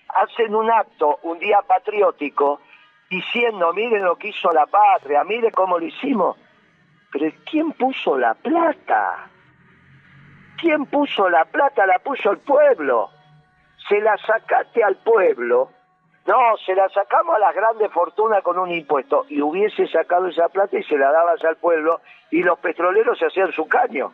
Hacen 0.09 0.55
un 0.55 0.71
acto, 0.71 1.19
un 1.25 1.38
día 1.40 1.59
patriótico, 1.66 2.61
diciendo, 3.11 3.73
miren 3.75 4.05
lo 4.05 4.16
que 4.16 4.29
hizo 4.29 4.51
la 4.53 4.66
patria, 4.66 5.25
miren 5.25 5.51
cómo 5.51 5.79
lo 5.79 5.85
hicimos. 5.85 6.38
Pero 7.12 7.31
¿quién 7.44 7.73
puso 7.73 8.16
la 8.16 8.35
plata? 8.35 9.29
¿Quién 10.59 10.87
puso 10.87 11.29
la 11.29 11.44
plata? 11.44 11.85
La 11.87 11.99
puso 11.99 12.31
el 12.31 12.38
pueblo. 12.38 13.11
Se 13.88 14.01
la 14.01 14.16
sacaste 14.16 14.85
al 14.85 14.96
pueblo. 14.96 15.70
No, 16.27 16.57
se 16.64 16.75
la 16.75 16.88
sacamos 16.90 17.35
a 17.35 17.40
las 17.40 17.55
grandes 17.55 17.90
fortunas 17.90 18.42
con 18.42 18.59
un 18.59 18.70
impuesto. 18.70 19.27
Y 19.29 19.40
hubiese 19.42 19.88
sacado 19.88 20.29
esa 20.29 20.49
plata 20.49 20.79
y 20.79 20.85
se 20.85 20.96
la 20.96 21.11
dabas 21.11 21.44
al 21.44 21.57
pueblo 21.57 22.01
y 22.31 22.42
los 22.42 22.59
petroleros 22.61 23.18
se 23.18 23.27
hacían 23.27 23.53
su 23.53 23.66
caño 23.66 24.12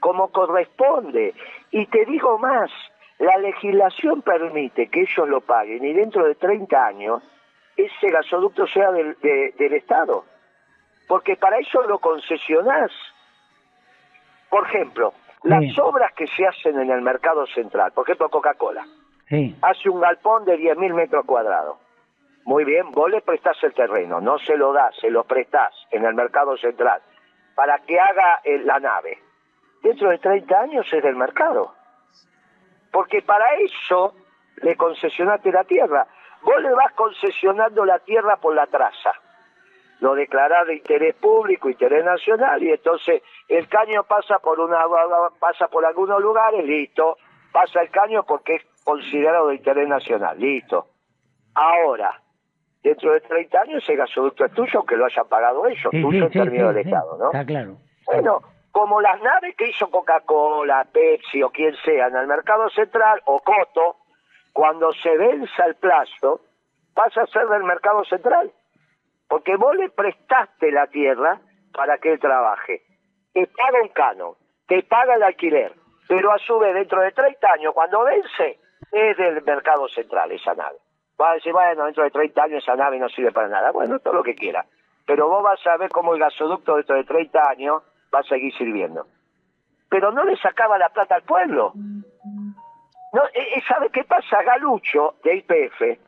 como 0.00 0.28
corresponde. 0.28 1.34
Y 1.70 1.86
te 1.86 2.04
digo 2.06 2.38
más, 2.38 2.70
la 3.18 3.36
legislación 3.36 4.22
permite 4.22 4.88
que 4.88 5.02
ellos 5.02 5.28
lo 5.28 5.42
paguen 5.42 5.84
y 5.84 5.92
dentro 5.92 6.24
de 6.24 6.34
30 6.34 6.86
años 6.86 7.22
ese 7.84 8.08
gasoducto 8.10 8.66
sea 8.66 8.90
del, 8.92 9.16
de- 9.20 9.54
del 9.58 9.74
Estado. 9.74 10.24
Porque 11.08 11.36
para 11.36 11.58
eso 11.58 11.82
lo 11.82 11.98
concesionás. 11.98 12.90
Por 14.48 14.66
ejemplo, 14.66 15.12
las 15.44 15.78
obras 15.78 16.12
que 16.14 16.26
se 16.26 16.46
hacen 16.46 16.78
en 16.80 16.90
el 16.90 17.02
mercado 17.02 17.46
central, 17.46 17.92
por 17.92 18.04
ejemplo 18.04 18.28
Coca-Cola, 18.28 18.84
Sí. 19.28 19.56
hace 19.62 19.88
un 19.88 20.00
galpón 20.00 20.44
de 20.44 20.58
10.000 20.58 20.92
metros 20.92 21.24
cuadrados. 21.24 21.78
Muy 22.44 22.64
bien, 22.64 22.90
vos 22.90 23.08
le 23.10 23.20
prestás 23.20 23.62
el 23.62 23.72
terreno, 23.74 24.20
no 24.20 24.38
se 24.38 24.56
lo 24.56 24.72
das, 24.72 24.96
se 25.00 25.10
lo 25.10 25.24
prestás 25.24 25.72
en 25.92 26.04
el 26.04 26.14
mercado 26.14 26.56
central 26.56 27.00
para 27.54 27.78
que 27.80 28.00
haga 28.00 28.40
eh, 28.42 28.58
la 28.64 28.80
nave. 28.80 29.18
Dentro 29.82 30.08
de 30.10 30.18
30 30.18 30.58
años 30.60 30.86
es 30.92 31.02
del 31.02 31.14
mercado. 31.16 31.74
Porque 32.90 33.22
para 33.22 33.44
eso 33.56 34.14
le 34.56 34.76
concesionaste 34.76 35.52
la 35.52 35.64
tierra. 35.64 36.06
Vos 36.42 36.62
le 36.62 36.72
vas 36.72 36.92
concesionando 36.94 37.84
la 37.84 37.98
tierra 38.00 38.36
por 38.36 38.54
la 38.54 38.66
traza. 38.66 39.12
Lo 40.00 40.14
declarás 40.14 40.66
de 40.66 40.76
interés 40.76 41.14
público, 41.16 41.68
interés 41.68 42.04
nacional, 42.04 42.62
y 42.62 42.70
entonces 42.70 43.22
el 43.48 43.68
caño 43.68 44.04
pasa 44.04 44.38
por 44.38 44.58
una 44.58 44.78
pasa 45.38 45.68
por 45.68 45.84
algunos 45.84 46.20
lugares, 46.20 46.64
listo. 46.64 47.18
Pasa 47.52 47.82
el 47.82 47.90
caño 47.90 48.24
porque 48.24 48.54
es 48.56 48.62
considerado 48.84 49.48
de 49.48 49.56
interés 49.56 49.88
nacional, 49.88 50.38
listo. 50.38 50.86
Ahora, 51.54 52.18
dentro 52.82 53.12
de 53.12 53.20
30 53.20 53.60
años 53.60 53.82
ese 53.82 53.96
gasoducto 53.96 54.46
es 54.46 54.52
tuyo, 54.52 54.84
que 54.84 54.96
lo 54.96 55.04
hayan 55.04 55.28
pagado 55.28 55.66
ellos, 55.66 55.88
Sí, 55.90 56.00
tuyo 56.00 56.18
sí, 56.20 56.24
en 56.24 56.32
sí, 56.32 56.38
términos 56.38 56.74
del. 56.74 56.86
Estado, 56.86 57.18
¿no? 57.18 57.26
Está 57.26 57.44
claro. 57.44 57.76
Bueno, 58.06 58.40
como 58.72 59.00
las 59.00 59.20
naves 59.20 59.54
que 59.56 59.68
hizo 59.68 59.90
Coca-Cola, 59.90 60.86
Pepsi 60.90 61.42
o 61.42 61.50
quien 61.50 61.74
sea 61.84 62.06
en 62.06 62.16
el 62.16 62.26
mercado 62.26 62.70
central, 62.70 63.20
o 63.26 63.40
Coto, 63.40 63.96
cuando 64.52 64.92
se 64.92 65.16
venza 65.16 65.66
el 65.66 65.76
plazo, 65.76 66.40
pasa 66.94 67.22
a 67.22 67.26
ser 67.26 67.46
del 67.48 67.64
mercado 67.64 68.04
central. 68.04 68.52
Porque 69.28 69.56
vos 69.56 69.76
le 69.76 69.90
prestaste 69.90 70.72
la 70.72 70.86
tierra 70.88 71.40
para 71.72 71.98
que 71.98 72.12
él 72.12 72.18
trabaje. 72.18 72.82
Te 73.32 73.46
paga 73.46 73.82
un 73.82 73.88
cano, 73.88 74.36
te 74.66 74.82
paga 74.82 75.14
el 75.14 75.22
alquiler, 75.22 75.72
pero 76.08 76.32
a 76.32 76.38
su 76.38 76.58
vez 76.58 76.74
dentro 76.74 77.00
de 77.00 77.12
30 77.12 77.52
años, 77.52 77.72
cuando 77.72 78.02
vence, 78.02 78.58
es 78.90 79.16
del 79.16 79.42
mercado 79.42 79.88
central 79.88 80.32
esa 80.32 80.54
nave. 80.54 80.78
Va 81.20 81.30
a 81.30 81.34
decir, 81.34 81.52
bueno, 81.52 81.84
dentro 81.84 82.02
de 82.02 82.10
30 82.10 82.42
años 82.42 82.62
esa 82.62 82.74
nave 82.76 82.98
no 82.98 83.08
sirve 83.08 83.30
para 83.30 83.48
nada. 83.48 83.70
Bueno, 83.72 83.98
todo 83.98 84.14
lo 84.14 84.22
que 84.22 84.34
quiera. 84.34 84.64
Pero 85.06 85.28
vos 85.28 85.42
vas 85.42 85.64
a 85.66 85.76
ver 85.76 85.90
cómo 85.90 86.14
el 86.14 86.20
gasoducto 86.20 86.76
dentro 86.76 86.96
de 86.96 87.04
30 87.04 87.50
años 87.50 87.82
va 88.14 88.20
a 88.20 88.24
seguir 88.24 88.56
sirviendo. 88.56 89.06
Pero 89.88 90.12
no 90.12 90.24
le 90.24 90.36
sacaba 90.36 90.78
la 90.78 90.88
plata 90.88 91.16
al 91.16 91.22
pueblo. 91.22 91.72
No, 93.12 93.24
eh, 93.26 93.56
eh, 93.56 93.62
¿Sabe 93.66 93.90
qué 93.90 94.04
pasa? 94.04 94.42
Galucho, 94.42 95.16
de 95.24 95.36
IPF, 95.36 95.98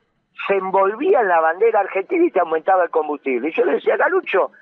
se 0.46 0.54
envolvía 0.54 1.20
en 1.20 1.28
la 1.28 1.40
bandera 1.40 1.80
argentina 1.80 2.24
y 2.24 2.30
te 2.30 2.40
aumentaba 2.40 2.84
el 2.84 2.90
combustible. 2.90 3.48
Y 3.48 3.52
yo 3.52 3.64
le 3.64 3.74
decía, 3.74 3.96
Galucho, 3.96 4.52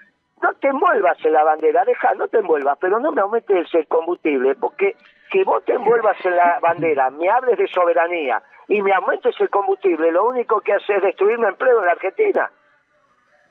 no 0.42 0.54
te 0.54 0.68
envuelvas 0.68 1.22
en 1.24 1.32
la 1.32 1.44
bandera, 1.44 1.84
deja, 1.84 2.14
no 2.14 2.28
te 2.28 2.38
envuelvas, 2.38 2.78
pero 2.80 2.98
no 2.98 3.12
me 3.12 3.20
aumentes 3.20 3.74
el 3.74 3.86
combustible, 3.86 4.54
porque 4.54 4.96
que 5.30 5.44
vos 5.44 5.64
te 5.64 5.74
envuelvas 5.74 6.16
en 6.24 6.36
la 6.36 6.58
bandera, 6.60 7.10
me 7.10 7.28
hables 7.28 7.58
de 7.58 7.68
soberanía 7.68 8.42
y 8.68 8.82
me 8.82 8.92
aumentes 8.92 9.38
el 9.40 9.50
combustible, 9.50 10.10
lo 10.10 10.26
único 10.28 10.60
que 10.60 10.72
hace 10.72 10.96
es 10.96 11.02
destruirme 11.02 11.48
empleo 11.48 11.80
en 11.80 11.86
la 11.86 11.92
Argentina. 11.92 12.50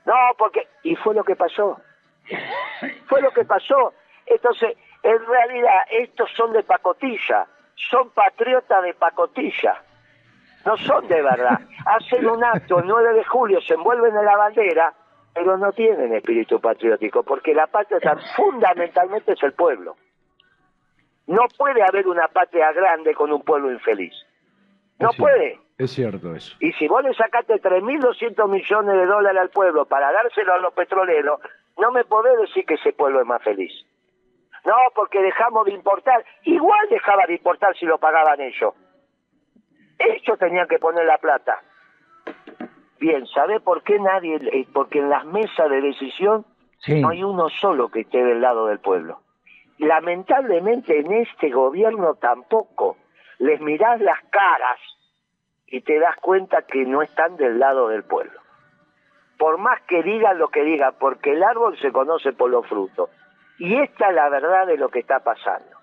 No, 0.05 0.13
porque... 0.37 0.67
Y 0.83 0.95
fue 0.95 1.13
lo 1.13 1.23
que 1.23 1.35
pasó. 1.35 1.79
Fue 3.07 3.21
lo 3.21 3.31
que 3.31 3.45
pasó. 3.45 3.93
Entonces, 4.25 4.77
en 5.03 5.25
realidad, 5.25 5.83
estos 5.91 6.29
son 6.35 6.53
de 6.53 6.63
pacotilla, 6.63 7.47
son 7.89 8.09
patriotas 8.11 8.83
de 8.83 8.93
pacotilla. 8.93 9.81
No 10.65 10.75
son 10.77 11.07
de 11.07 11.21
verdad. 11.21 11.59
Hacen 11.85 12.27
un 12.27 12.43
acto 12.43 12.79
el 12.79 12.87
9 12.87 13.13
de 13.13 13.23
julio, 13.23 13.61
se 13.61 13.75
envuelven 13.75 14.15
en 14.15 14.25
la 14.25 14.35
bandera, 14.35 14.93
pero 15.33 15.57
no 15.57 15.71
tienen 15.71 16.13
espíritu 16.13 16.59
patriótico, 16.59 17.23
porque 17.23 17.53
la 17.53 17.67
patria 17.67 17.99
fundamentalmente 18.35 19.33
es 19.33 19.43
el 19.43 19.53
pueblo. 19.53 19.95
No 21.27 21.43
puede 21.57 21.81
haber 21.83 22.07
una 22.07 22.27
patria 22.27 22.71
grande 22.73 23.13
con 23.13 23.31
un 23.31 23.41
pueblo 23.43 23.71
infeliz. 23.71 24.13
No 24.99 25.11
puede. 25.17 25.59
Es 25.77 25.91
cierto 25.91 26.35
eso. 26.35 26.57
Y 26.59 26.73
si 26.73 26.87
vos 26.89 27.01
le 27.03 27.13
sacaste 27.13 27.61
3.200 27.61 28.49
millones 28.49 28.95
de 28.95 29.05
dólares 29.05 29.41
al 29.41 29.49
pueblo 29.49 29.85
para 29.85 30.11
dárselo 30.11 30.53
a 30.53 30.57
los 30.57 30.73
petroleros, 30.73 31.39
no 31.77 31.91
me 31.91 32.03
podés 32.03 32.37
decir 32.39 32.65
que 32.65 32.73
ese 32.73 32.91
pueblo 32.91 33.21
es 33.21 33.27
más 33.27 33.41
feliz. 33.41 33.71
No, 34.65 34.75
porque 34.95 35.21
dejamos 35.21 35.65
de 35.65 35.71
importar. 35.71 36.23
Igual 36.43 36.87
dejaba 36.89 37.25
de 37.27 37.33
importar 37.33 37.75
si 37.77 37.85
lo 37.85 37.97
pagaban 37.97 38.41
ellos. 38.41 38.73
Ellos 39.97 40.39
tenían 40.39 40.67
que 40.67 40.79
poner 40.79 41.05
la 41.05 41.17
plata. 41.17 41.61
Bien, 42.99 43.25
¿sabe 43.27 43.59
por 43.59 43.83
qué 43.83 43.99
nadie? 43.99 44.35
Eh, 44.35 44.67
porque 44.73 44.99
en 44.99 45.09
las 45.09 45.25
mesas 45.25 45.69
de 45.69 45.81
decisión 45.81 46.45
no 46.87 47.09
hay 47.09 47.23
uno 47.23 47.49
solo 47.49 47.89
que 47.89 48.01
esté 48.01 48.23
del 48.23 48.41
lado 48.41 48.67
del 48.67 48.79
pueblo. 48.79 49.21
Lamentablemente 49.77 50.99
en 50.99 51.11
este 51.13 51.49
gobierno 51.49 52.15
tampoco. 52.15 52.97
Les 53.37 53.61
mirás 53.61 54.01
las 54.01 54.21
caras 54.29 54.79
y 55.67 55.81
te 55.81 55.97
das 55.99 56.17
cuenta 56.17 56.63
que 56.63 56.85
no 56.85 57.01
están 57.01 57.37
del 57.37 57.59
lado 57.59 57.87
del 57.87 58.03
pueblo. 58.03 58.39
Por 59.37 59.57
más 59.57 59.81
que 59.83 60.03
digan 60.03 60.37
lo 60.37 60.49
que 60.49 60.63
digan, 60.63 60.95
porque 60.99 61.31
el 61.31 61.43
árbol 61.43 61.77
se 61.79 61.93
conoce 61.93 62.33
por 62.33 62.49
los 62.49 62.67
frutos. 62.67 63.09
Y 63.59 63.75
esta 63.75 64.09
es 64.09 64.15
la 64.15 64.29
verdad 64.29 64.65
de 64.67 64.77
lo 64.77 64.89
que 64.89 64.99
está 64.99 65.19
pasando. 65.19 65.77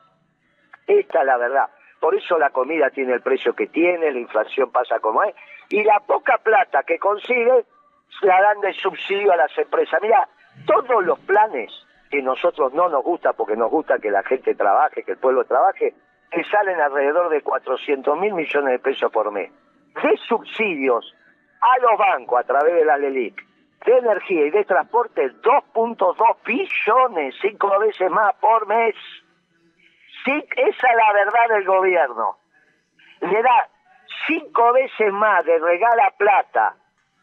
Esta 0.87 1.21
es 1.21 1.27
la 1.27 1.37
verdad. 1.37 1.69
Por 2.01 2.15
eso 2.15 2.39
la 2.39 2.51
comida 2.51 2.91
tiene 2.91 3.15
el 3.15 3.23
precio 3.23 3.55
que 3.55 3.67
tiene, 3.67 4.11
la 4.11 4.19
inflación 4.19 4.71
pasa 4.71 4.99
como 5.01 5.23
es, 5.23 5.35
y 5.69 5.83
la 5.83 6.01
poca 6.01 6.39
plata 6.39 6.83
que 6.85 6.99
consigue 6.99 7.65
la 8.23 8.41
dan 8.41 8.61
de 8.61 8.73
subsidio 8.75 9.33
a 9.33 9.37
las 9.37 9.57
empresas. 9.59 10.01
Mira, 10.03 10.29
todos 10.67 11.05
los 11.05 11.19
planes 11.21 11.71
que 12.11 12.23
nosotros 12.23 12.73
no 12.73 12.89
nos 12.89 13.03
gusta 13.03 13.33
porque 13.33 13.57
nos 13.57 13.71
gusta 13.71 13.99
que 13.99 14.11
la 14.11 14.23
gente 14.23 14.55
trabaje, 14.55 15.03
que 15.03 15.13
el 15.13 15.19
pueblo 15.19 15.45
trabaje, 15.45 15.95
que 16.31 16.45
salen 16.45 16.81
alrededor 16.81 17.29
de 17.29 17.43
400 17.43 18.19
mil 18.19 18.35
millones 18.35 18.73
de 18.73 18.79
pesos 18.79 19.11
por 19.13 19.31
mes. 19.33 19.51
De 20.03 20.17
subsidios 20.29 21.15
a 21.61 21.81
los 21.81 21.99
bancos 21.99 22.41
a 22.41 22.45
través 22.45 22.75
de 22.75 22.85
la 22.85 22.97
LELIC, 22.97 23.46
de 23.87 23.99
energía 23.99 24.47
y 24.47 24.51
de 24.51 24.65
transporte, 24.65 25.31
2.2 25.43 26.37
billones, 26.45 27.35
cinco 27.41 27.79
veces 27.79 28.11
más 28.11 28.35
por 28.37 28.67
mes. 28.67 28.95
Sí, 30.25 30.45
esa 30.57 30.89
es 30.89 30.97
la 30.97 31.13
verdad 31.13 31.57
del 31.57 31.65
gobierno. 31.65 32.37
Le 33.21 33.43
da 33.43 33.69
cinco 34.27 34.73
veces 34.73 35.13
más 35.13 35.45
de 35.47 35.59
regala 35.59 36.13
plata 36.19 36.75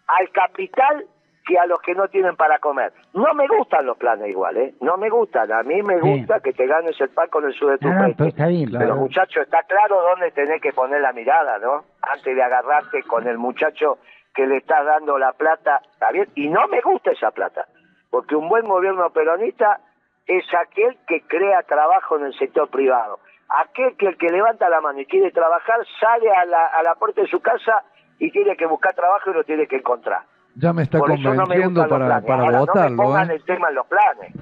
al 0.08 0.30
capital 0.32 1.06
que 1.45 1.60
a 1.60 1.65
los 1.65 1.82
que 1.82 1.93
no 1.93 2.08
tienen 2.08 2.38
para 2.38 2.60
comer. 2.60 2.93
No 3.13 3.34
me 3.34 3.45
gustan 3.47 3.86
los 3.86 3.97
planes 3.97 4.30
igual, 4.30 4.56
¿eh? 4.56 4.73
No 4.80 4.95
me 4.95 5.10
gustan. 5.10 5.52
A 5.52 5.63
mí 5.63 5.82
me 5.82 5.99
gusta 5.99 6.39
que 6.39 6.54
te 6.54 6.65
ganes 6.65 6.99
el 7.02 7.10
pan 7.10 7.28
con 7.30 7.43
el 7.43 7.54
sur 7.54 7.71
de 7.71 7.78
tu 7.80 7.89
ah, 7.89 8.08
está 8.26 8.47
bien, 8.47 8.71
pero 8.71 8.95
muchacho, 8.95 9.41
está 9.41 9.63
claro 9.63 10.02
dónde 10.02 10.32
tenés 10.32 10.62
que 10.62 10.71
poner 10.71 11.02
la 11.02 11.12
mirada, 11.12 11.60
¿no? 11.60 11.84
Antes 12.02 12.34
de 12.34 12.41
agarrarte 12.41 13.04
con 13.04 13.28
el 13.28 13.38
muchacho 13.38 13.97
que 14.34 14.48
le 14.48 14.58
estás 14.58 14.86
dando 14.86 15.17
la 15.17 15.34
plata, 15.34 15.82
¿está 15.91 16.12
bien? 16.12 16.28
Y 16.36 16.50
no 16.50 16.67
me 16.67 16.82
gusta 16.82 17.12
esa 17.12 17.32
plata, 17.32 17.67
porque 18.10 18.36
un 18.36 18.50
buen 18.50 18.67
gobierno 18.67 19.10
peronista 19.12 19.80
es 20.26 20.43
aquel 20.54 20.98
que 21.08 21.22
crea 21.28 21.63
trabajo 21.63 22.17
en 22.17 22.26
el 22.26 22.34
sector 22.34 22.69
privado. 22.69 23.19
Aquel 23.50 23.96
que 23.98 24.08
el 24.08 24.17
que 24.17 24.30
levanta 24.30 24.69
la 24.69 24.82
mano 24.82 25.00
y 25.00 25.06
quiere 25.06 25.32
trabajar 25.32 25.80
sale 26.00 26.32
a 26.32 26.46
la, 26.46 26.65
a 26.67 26.84
la 26.84 26.96
puerta 26.96 27.22
de 27.22 27.28
su 27.28 27.39
casa 27.41 27.84
y 28.17 28.32
tiene 28.32 28.56
que 28.56 28.65
buscar 28.65 28.96
trabajo 28.96 29.30
y 29.30 29.34
lo 29.34 29.43
tiene 29.43 29.67
que 29.67 29.78
encontrar. 29.78 30.24
Ya 30.56 30.72
me 30.72 30.84
está 30.84 31.00
convenciendo 31.00 31.88
para, 31.88 32.22
para 32.22 32.60
votarlo. 32.60 32.89
No 32.89 33.04
me 33.04 33.04
pongan 33.04 33.32
¿eh? 33.32 33.36
el 33.36 33.43
tema 33.43 33.69
en 33.69 33.76
los 33.76 33.88
planes. 33.88 34.34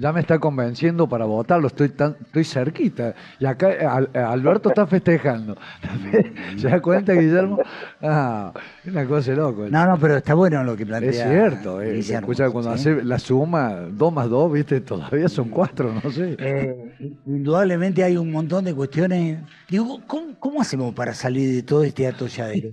Ya 0.00 0.14
me 0.14 0.20
está 0.20 0.38
convenciendo 0.38 1.06
para 1.06 1.26
votarlo, 1.26 1.66
estoy 1.66 1.90
tan, 1.90 2.16
estoy 2.22 2.42
cerquita. 2.42 3.14
Y 3.38 3.44
acá 3.44 3.68
Alberto 4.14 4.70
está 4.70 4.86
festejando. 4.86 5.58
¿Se 6.56 6.70
da 6.70 6.80
cuenta, 6.80 7.12
Guillermo? 7.12 7.58
Ah, 8.00 8.50
una 8.86 9.06
cosa 9.06 9.32
loco. 9.32 9.66
No, 9.68 9.86
no, 9.86 9.98
pero 9.98 10.16
está 10.16 10.32
bueno 10.32 10.64
lo 10.64 10.74
que 10.74 10.86
plantea. 10.86 11.10
Es 11.10 11.16
cierto. 11.16 11.82
Eh, 11.82 11.98
escucha, 11.98 12.48
cuando 12.48 12.70
hace 12.70 13.04
la 13.04 13.18
suma, 13.18 13.74
2 13.92 14.12
más 14.12 14.30
2, 14.30 14.52
viste, 14.52 14.80
todavía 14.80 15.28
son 15.28 15.50
4, 15.50 16.00
no 16.02 16.10
sé. 16.10 16.34
Eh, 16.38 17.18
indudablemente 17.26 18.02
hay 18.02 18.16
un 18.16 18.32
montón 18.32 18.64
de 18.64 18.74
cuestiones. 18.74 19.40
Digo, 19.68 20.00
¿cómo, 20.06 20.62
hacemos 20.62 20.94
para 20.94 21.12
salir 21.12 21.56
de 21.56 21.62
todo 21.62 21.84
este 21.84 22.06
atolladero? 22.06 22.70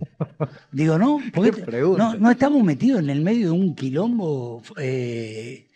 Digo, 0.72 0.98
¿no? 0.98 1.20
Porque 1.34 1.52
no, 1.98 2.16
no 2.16 2.32
estamos 2.32 2.64
metidos 2.64 3.02
en 3.02 3.10
el 3.10 3.22
medio 3.22 3.48
de 3.48 3.52
un 3.52 3.76
quilombo. 3.76 4.62
Eh, 4.78 5.67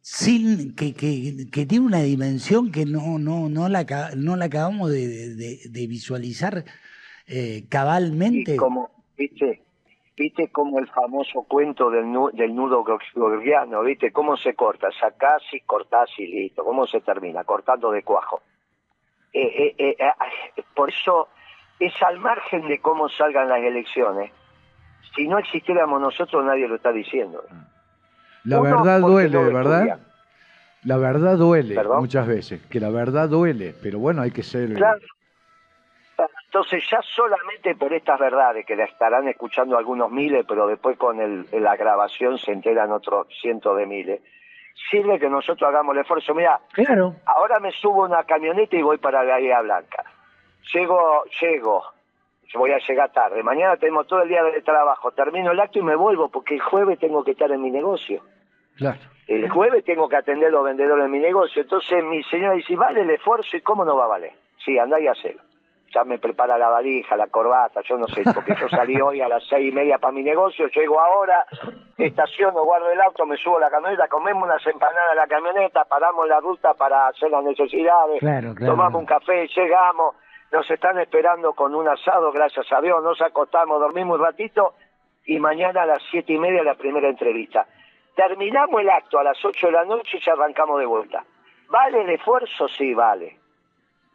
sin 0.00 0.74
que, 0.76 0.94
que, 0.94 1.66
tiene 1.66 1.84
una 1.84 2.02
dimensión 2.02 2.70
que 2.70 2.84
no, 2.84 3.18
no, 3.18 3.48
no, 3.48 3.68
la, 3.68 3.84
no 4.16 4.36
la 4.36 4.44
acabamos 4.44 4.90
de, 4.90 5.86
visualizar 5.88 6.64
eh, 7.26 7.64
cabalmente. 7.68 8.56
como, 8.56 8.90
viste, 9.16 9.62
viste 10.16 10.48
como 10.48 10.78
el 10.78 10.88
famoso 10.88 11.42
cuento 11.42 11.90
del, 11.90 12.06
del 12.34 12.54
nudo 12.54 12.84
gordiano, 13.14 13.82
viste, 13.82 14.12
cómo 14.12 14.36
se 14.36 14.54
corta, 14.54 14.88
sacás 14.92 15.42
y 15.52 15.60
cortás 15.60 16.10
y 16.18 16.26
listo, 16.26 16.64
cómo 16.64 16.86
se 16.86 17.00
termina, 17.00 17.42
cortando 17.44 17.90
de 17.90 18.02
cuajo. 18.02 18.42
Eh, 19.32 19.74
eh, 19.78 19.96
por 20.74 20.90
eso 20.90 21.28
es 21.80 21.92
al 22.02 22.20
margen 22.20 22.68
de 22.68 22.80
cómo 22.80 23.08
salgan 23.08 23.48
las 23.48 23.60
elecciones. 23.60 24.30
Si 25.16 25.26
no 25.26 25.38
existiéramos 25.38 26.00
nosotros, 26.00 26.44
nadie 26.44 26.68
lo 26.68 26.76
está 26.76 26.92
diciendo. 26.92 27.42
La 28.44 28.60
verdad 28.60 29.00
duele, 29.00 29.38
¿verdad? 29.38 29.98
La 30.84 30.96
verdad 30.96 31.36
duele 31.36 31.80
muchas 31.98 32.26
veces, 32.26 32.60
que 32.66 32.80
la 32.80 32.90
verdad 32.90 33.28
duele, 33.28 33.74
pero 33.82 33.98
bueno, 33.98 34.22
hay 34.22 34.30
que 34.30 34.42
ser... 34.42 34.72
Claro. 34.74 35.00
Entonces 36.46 36.84
ya 36.90 37.00
solamente 37.02 37.74
por 37.76 37.92
estas 37.94 38.18
verdades, 38.18 38.66
que 38.66 38.76
la 38.76 38.84
estarán 38.84 39.26
escuchando 39.26 39.78
algunos 39.78 40.10
miles, 40.10 40.44
pero 40.46 40.66
después 40.66 40.98
con 40.98 41.20
el, 41.20 41.46
la 41.50 41.76
grabación 41.76 42.36
se 42.36 42.52
enteran 42.52 42.92
otros 42.92 43.26
cientos 43.40 43.76
de 43.76 43.86
miles, 43.86 44.20
sirve 44.90 45.18
que 45.18 45.30
nosotros 45.30 45.66
hagamos 45.66 45.94
el 45.94 46.02
esfuerzo. 46.02 46.34
Mira, 46.34 46.60
claro. 46.72 47.14
ahora 47.24 47.58
me 47.58 47.72
subo 47.72 48.04
una 48.04 48.24
camioneta 48.24 48.76
y 48.76 48.82
voy 48.82 48.98
para 48.98 49.24
la 49.24 49.32
Bahía 49.32 49.62
Blanca. 49.62 50.04
Llego, 50.74 51.24
llego, 51.40 51.84
voy 52.54 52.72
a 52.72 52.78
llegar 52.78 53.10
tarde. 53.12 53.42
Mañana 53.42 53.76
tenemos 53.76 54.06
todo 54.06 54.22
el 54.22 54.28
día 54.28 54.42
de 54.42 54.60
trabajo. 54.62 55.10
Termino 55.12 55.52
el 55.52 55.60
acto 55.60 55.78
y 55.78 55.82
me 55.82 55.96
vuelvo 55.96 56.28
porque 56.28 56.54
el 56.54 56.60
jueves 56.60 56.98
tengo 56.98 57.24
que 57.24 57.32
estar 57.32 57.50
en 57.50 57.62
mi 57.62 57.70
negocio. 57.70 58.22
Claro. 58.76 58.98
El 59.26 59.48
jueves 59.50 59.84
tengo 59.84 60.08
que 60.08 60.16
atender 60.16 60.48
a 60.48 60.52
los 60.52 60.64
vendedores 60.64 61.04
de 61.04 61.10
mi 61.10 61.18
negocio. 61.18 61.62
Entonces 61.62 62.04
mi 62.04 62.22
señora 62.24 62.54
dice, 62.54 62.76
¿vale 62.76 63.02
el 63.02 63.10
esfuerzo? 63.10 63.56
¿Y 63.56 63.60
cómo 63.60 63.84
no 63.84 63.96
va 63.96 64.04
a 64.04 64.08
valer? 64.08 64.32
Sí, 64.64 64.78
andá 64.78 65.00
y 65.00 65.06
hacelo. 65.06 65.40
Ya 65.94 66.04
me 66.04 66.18
prepara 66.18 66.56
la 66.56 66.68
valija, 66.68 67.16
la 67.16 67.26
corbata, 67.26 67.82
yo 67.82 67.98
no 67.98 68.06
sé, 68.08 68.22
porque 68.34 68.54
yo 68.58 68.66
salí 68.70 68.98
hoy 68.98 69.20
a 69.20 69.28
las 69.28 69.44
seis 69.46 69.70
y 69.70 69.74
media 69.74 69.98
para 69.98 70.12
mi 70.12 70.22
negocio, 70.22 70.66
llego 70.68 70.98
ahora, 70.98 71.44
estaciono, 71.98 72.64
guardo 72.64 72.90
el 72.90 73.00
auto, 73.00 73.26
me 73.26 73.36
subo 73.36 73.58
a 73.58 73.60
la 73.60 73.70
camioneta, 73.70 74.08
comemos 74.08 74.44
unas 74.44 74.66
empanadas 74.66 75.10
en 75.10 75.16
la 75.16 75.26
camioneta, 75.26 75.84
paramos 75.84 76.26
la 76.26 76.40
ruta 76.40 76.72
para 76.72 77.08
hacer 77.08 77.30
las 77.30 77.44
necesidades, 77.44 78.22
tomamos 78.58 79.00
un 79.00 79.06
café, 79.06 79.46
llegamos, 79.54 80.16
nos 80.50 80.70
están 80.70 80.98
esperando 80.98 81.52
con 81.52 81.74
un 81.74 81.86
asado, 81.86 82.32
gracias 82.32 82.72
a 82.72 82.80
Dios, 82.80 83.02
nos 83.02 83.20
acostamos, 83.20 83.78
dormimos 83.78 84.18
un 84.18 84.24
ratito 84.24 84.72
y 85.26 85.38
mañana 85.38 85.82
a 85.82 85.86
las 85.86 86.02
siete 86.10 86.32
y 86.32 86.38
media 86.38 86.62
la 86.62 86.74
primera 86.74 87.08
entrevista. 87.08 87.66
Terminamos 88.14 88.80
el 88.80 88.90
acto 88.90 89.18
a 89.18 89.24
las 89.24 89.42
ocho 89.44 89.66
de 89.68 89.72
la 89.72 89.84
noche 89.84 90.18
y 90.18 90.20
ya 90.20 90.32
arrancamos 90.32 90.78
de 90.78 90.86
vuelta. 90.86 91.24
¿Vale 91.68 92.02
el 92.02 92.10
esfuerzo? 92.10 92.68
Sí, 92.68 92.92
vale. 92.94 93.38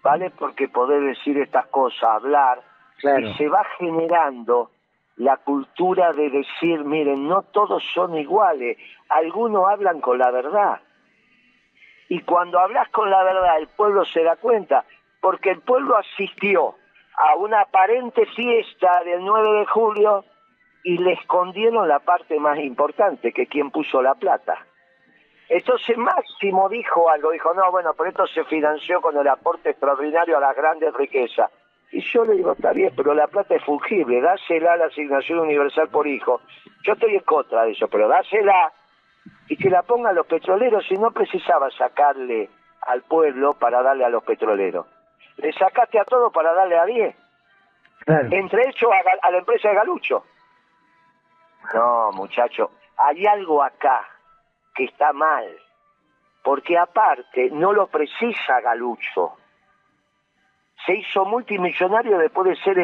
Vale 0.03 0.29
porque 0.31 0.67
poder 0.67 1.01
decir 1.01 1.37
estas 1.39 1.65
cosas, 1.67 2.03
hablar, 2.03 2.61
Claro. 2.99 3.27
y 3.27 3.33
se 3.35 3.47
va 3.49 3.63
generando 3.77 4.71
la 5.17 5.37
cultura 5.37 6.13
de 6.13 6.29
decir, 6.29 6.83
miren, 6.83 7.27
no 7.27 7.41
todos 7.41 7.83
son 7.93 8.15
iguales, 8.15 8.77
algunos 9.09 9.67
hablan 9.67 9.99
con 9.99 10.17
la 10.19 10.29
verdad. 10.31 10.79
Y 12.09 12.21
cuando 12.21 12.59
hablas 12.59 12.87
con 12.89 13.09
la 13.09 13.23
verdad, 13.23 13.57
el 13.57 13.67
pueblo 13.67 14.05
se 14.05 14.23
da 14.23 14.35
cuenta, 14.37 14.85
porque 15.19 15.49
el 15.51 15.61
pueblo 15.61 15.97
asistió 15.97 16.75
a 17.17 17.35
una 17.35 17.61
aparente 17.61 18.25
fiesta 18.27 19.03
del 19.03 19.25
9 19.25 19.59
de 19.59 19.65
julio 19.65 20.23
y 20.87 20.97
le 20.99 21.11
escondieron 21.11 21.85
la 21.85 21.99
parte 21.99 22.39
más 22.39 22.57
importante, 22.59 23.33
que 23.33 23.47
quien 23.47 23.71
puso 23.71 24.01
la 24.01 24.15
plata. 24.15 24.65
Entonces 25.49 25.97
Máximo 25.97 26.69
dijo 26.69 27.09
algo, 27.09 27.31
dijo, 27.31 27.53
no, 27.53 27.69
bueno, 27.71 27.91
pero 27.97 28.09
esto 28.09 28.25
se 28.27 28.45
financió 28.45 29.01
con 29.01 29.17
el 29.17 29.27
aporte 29.27 29.71
extraordinario 29.71 30.37
a 30.37 30.39
las 30.39 30.55
grandes 30.55 30.93
riquezas. 30.93 31.51
Y 31.91 31.99
yo 31.99 32.23
le 32.23 32.35
digo, 32.35 32.53
está 32.53 32.71
bien, 32.71 32.93
pero 32.95 33.13
la 33.13 33.27
plata 33.27 33.55
es 33.55 33.65
fungible, 33.65 34.21
dásela 34.21 34.71
a 34.71 34.77
la 34.77 34.85
asignación 34.85 35.39
universal 35.39 35.89
por 35.89 36.07
hijo. 36.07 36.39
Yo 36.85 36.93
estoy 36.93 37.15
en 37.15 37.23
contra 37.23 37.65
de 37.65 37.71
eso, 37.71 37.89
pero 37.89 38.07
dásela 38.07 38.71
y 39.49 39.57
que 39.57 39.69
la 39.69 39.83
pongan 39.83 40.15
los 40.15 40.25
petroleros 40.25 40.89
y 40.89 40.93
no 40.93 41.11
precisaba 41.11 41.69
sacarle 41.71 42.49
al 42.83 43.01
pueblo 43.01 43.55
para 43.55 43.83
darle 43.83 44.05
a 44.05 44.09
los 44.09 44.23
petroleros. 44.23 44.87
Le 45.35 45.51
sacaste 45.51 45.99
a 45.99 46.05
todo 46.05 46.31
para 46.31 46.53
darle 46.53 46.77
a 46.77 46.85
10. 46.85 47.15
Claro. 48.05 48.29
Entre 48.31 48.61
ellos 48.61 48.89
a 49.21 49.31
la 49.31 49.37
empresa 49.37 49.67
de 49.67 49.75
Galucho. 49.75 50.23
No, 51.73 52.11
muchacho, 52.13 52.71
hay 52.97 53.25
algo 53.25 53.61
acá 53.61 54.07
que 54.75 54.85
está 54.85 55.13
mal. 55.13 55.45
Porque 56.43 56.77
aparte, 56.77 57.49
no 57.51 57.73
lo 57.73 57.87
precisa 57.87 58.61
Galucho. 58.61 59.33
Se 60.85 60.95
hizo 60.95 61.25
multimillonario 61.25 62.17
después 62.17 62.49
de 62.49 62.63
ser 62.63 62.77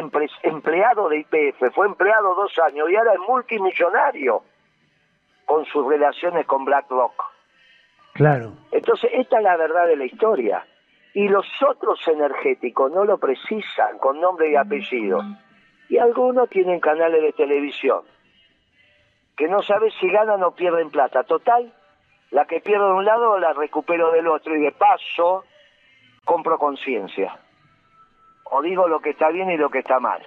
empleado 0.43 1.07
de 1.07 1.19
IPF. 1.19 1.73
Fue 1.73 1.85
empleado 1.85 2.35
dos 2.35 2.51
años 2.59 2.89
y 2.89 2.95
ahora 2.95 3.13
es 3.13 3.19
multimillonario 3.19 4.43
con 5.45 5.63
sus 5.65 5.87
relaciones 5.87 6.45
con 6.45 6.65
BlackRock. 6.65 7.13
Claro. 8.13 8.51
Entonces, 8.71 9.09
esta 9.13 9.37
es 9.37 9.43
la 9.43 9.55
verdad 9.55 9.87
de 9.87 9.95
la 9.95 10.05
historia. 10.05 10.65
Y 11.13 11.29
los 11.29 11.45
otros 11.65 12.05
energéticos 12.07 12.91
no 12.91 13.05
lo 13.05 13.17
precisan 13.17 13.97
con 13.99 14.19
nombre 14.19 14.51
y 14.51 14.55
apellido. 14.55 15.21
Y 15.87 15.99
algunos 15.99 16.49
tienen 16.49 16.79
canales 16.79 17.21
de 17.21 17.31
televisión 17.33 18.03
que 19.35 19.47
no 19.47 19.61
saben 19.63 19.91
si 19.99 20.09
ganan 20.09 20.43
o 20.43 20.51
pierden 20.51 20.89
plata. 20.89 21.23
Total, 21.23 21.73
la 22.31 22.45
que 22.45 22.61
pierdo 22.61 22.87
de 22.87 22.93
un 22.93 23.05
lado 23.05 23.39
la 23.39 23.53
recupero 23.53 24.11
del 24.11 24.27
otro 24.27 24.55
y 24.55 24.61
de 24.61 24.71
paso 24.71 25.45
compro 26.25 26.57
conciencia. 26.57 27.37
O 28.45 28.61
digo 28.61 28.87
lo 28.87 28.99
que 28.99 29.11
está 29.11 29.29
bien 29.29 29.49
y 29.51 29.57
lo 29.57 29.69
que 29.69 29.79
está 29.79 29.99
mal. 29.99 30.21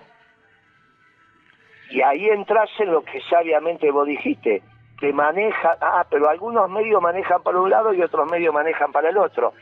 Y 1.90 2.02
ahí 2.02 2.28
entras 2.28 2.68
en 2.78 2.90
lo 2.90 3.02
que 3.02 3.20
sabiamente 3.22 3.90
vos 3.90 4.06
dijiste, 4.06 4.62
que 4.98 5.12
maneja, 5.12 5.76
ah, 5.80 6.04
pero 6.10 6.28
algunos 6.28 6.68
medios 6.70 7.00
manejan 7.00 7.42
para 7.42 7.60
un 7.60 7.70
lado 7.70 7.92
y 7.92 8.02
otros 8.02 8.28
medios 8.30 8.52
manejan 8.52 8.92
para 8.92 9.10
el 9.10 9.18
otro. 9.18 9.52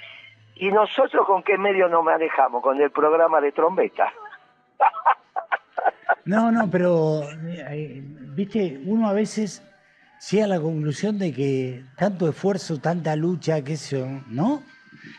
¿Y 0.57 0.71
nosotros 0.71 1.27
con 1.27 1.43
qué 1.43 1.59
medio 1.59 1.89
nos 1.89 2.05
manejamos? 2.05 2.63
Con 2.63 2.81
el 2.81 2.91
programa 2.91 3.41
de 3.41 3.53
trombeta. 3.53 4.13
No, 6.25 6.51
no, 6.51 6.71
pero, 6.71 7.23
eh, 7.47 8.03
viste, 8.35 8.81
uno 8.87 9.09
a 9.09 9.13
veces 9.13 9.63
llega 10.31 10.45
a 10.47 10.49
la 10.49 10.61
conclusión 10.61 11.19
de 11.19 11.33
que 11.33 11.85
tanto 11.99 12.29
esfuerzo, 12.29 12.79
tanta 12.81 13.15
lucha, 13.17 13.59
sé 13.77 13.97
yo, 13.99 14.07
¿no? 14.29 14.63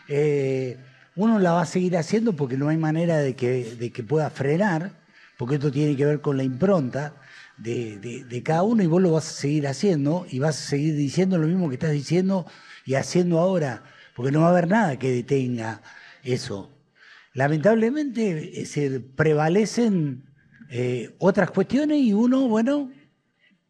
Eh, 0.08 0.78
uno 1.14 1.38
la 1.38 1.52
va 1.52 1.62
a 1.62 1.66
seguir 1.66 1.96
haciendo 1.96 2.34
porque 2.34 2.56
no 2.56 2.68
hay 2.68 2.76
manera 2.76 3.18
de 3.18 3.36
que, 3.36 3.76
de 3.76 3.92
que 3.92 4.02
pueda 4.02 4.30
frenar, 4.30 4.92
porque 5.38 5.54
esto 5.56 5.70
tiene 5.70 5.96
que 5.96 6.04
ver 6.06 6.20
con 6.20 6.36
la 6.36 6.42
impronta 6.44 7.14
de, 7.56 7.98
de- 7.98 8.24
de 8.24 8.42
cada 8.42 8.62
uno 8.64 8.82
y 8.82 8.86
vos 8.86 9.00
lo 9.02 9.12
vas 9.12 9.28
a 9.28 9.32
seguir 9.32 9.66
haciendo 9.68 10.26
y 10.28 10.40
vas 10.40 10.58
a 10.58 10.68
seguir 10.70 10.94
diciendo 10.96 11.38
lo 11.38 11.46
mismo 11.46 11.68
que 11.68 11.74
estás 11.76 11.92
diciendo 11.92 12.46
y 12.84 12.94
haciendo 12.94 13.38
ahora, 13.38 13.84
porque 14.14 14.32
no 14.32 14.40
va 14.40 14.48
a 14.48 14.50
haber 14.50 14.68
nada 14.68 14.98
que 14.98 15.10
detenga 15.12 15.82
eso. 16.22 16.70
Lamentablemente, 17.34 18.60
es 18.60 18.74
decir, 18.74 19.12
prevalecen 19.14 20.25
eh, 20.70 21.10
otras 21.18 21.50
cuestiones 21.50 21.98
y 21.98 22.12
uno, 22.12 22.48
bueno, 22.48 22.90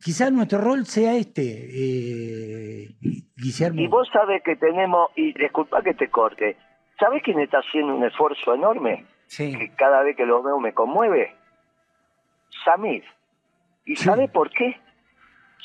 quizás 0.01 0.33
nuestro 0.33 0.59
rol 0.61 0.87
sea 0.87 1.15
este, 1.17 1.43
eh, 1.43 2.89
Guillermo. 3.37 3.81
Y 3.81 3.87
vos 3.89 4.09
sabés 4.13 4.43
que 4.43 4.57
tenemos, 4.57 5.11
y 5.17 5.33
disculpa 5.33 5.83
que 5.83 5.95
te 5.95 6.09
corte, 6.09 6.57
¿sabés 6.99 7.23
quién 7.23 7.39
está 7.41 7.59
haciendo 7.59 7.95
un 7.95 8.05
esfuerzo 8.05 8.55
enorme? 8.55 9.07
Sí. 9.27 9.57
Que 9.57 9.75
cada 9.75 10.03
vez 10.03 10.17
que 10.17 10.25
lo 10.27 10.43
veo 10.43 10.59
me 10.61 10.73
conmueve. 10.73 11.35
Samir. 12.65 13.05
¿Y 13.85 13.97
Sí. 13.97 14.05
sabe 14.05 14.29
por 14.29 14.51
qué? 14.51 14.77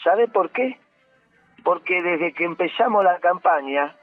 ¿Sabe 0.03 0.27
por 0.27 0.51
qué? 0.51 0.79
Porque 1.63 2.01
desde 2.01 2.33
que 2.33 2.43
empezamos 2.43 3.03
la 3.03 3.19
campaña, 3.19 3.95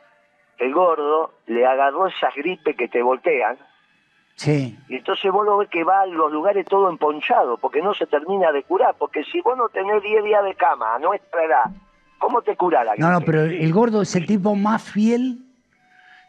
el 0.59 0.73
gordo 0.73 1.35
le 1.47 1.67
agarró 1.67 2.07
esas 2.07 2.35
gripes 2.37 2.77
que 2.77 2.89
te 2.89 3.03
voltean, 3.03 3.59
Sí, 4.39 4.79
y 4.89 4.95
entonces 4.95 5.33
vos 5.33 5.45
lo 5.45 5.59
ves 5.59 5.69
que 5.69 5.83
va 5.83 6.03
a 6.03 6.07
los 6.07 6.31
lugares 6.31 6.65
todo 6.65 6.89
emponchado, 6.89 7.57
porque 7.57 7.83
no 7.83 7.93
se 7.93 8.07
termina 8.07 8.53
de 8.53 8.63
curar, 8.63 8.95
porque 8.97 9.25
si 9.25 9.41
vos 9.41 9.59
no 9.59 9.69
tenés 9.69 10.01
10 10.01 10.23
días 10.23 10.45
de 10.45 10.55
cama 10.55 10.95
a 10.95 10.99
nuestra 11.01 11.45
edad, 11.45 11.65
¿cómo 12.21 12.41
te 12.43 12.57
cura 12.57 12.85
la 12.85 12.93
gripe? 12.93 13.03
no, 13.03 13.19
no, 13.19 13.21
pero 13.23 13.43
el 13.43 13.73
gordo 13.73 14.01
es 14.01 14.15
el 14.15 14.27
tipo 14.27 14.55
más 14.55 14.93
fiel 14.93 15.41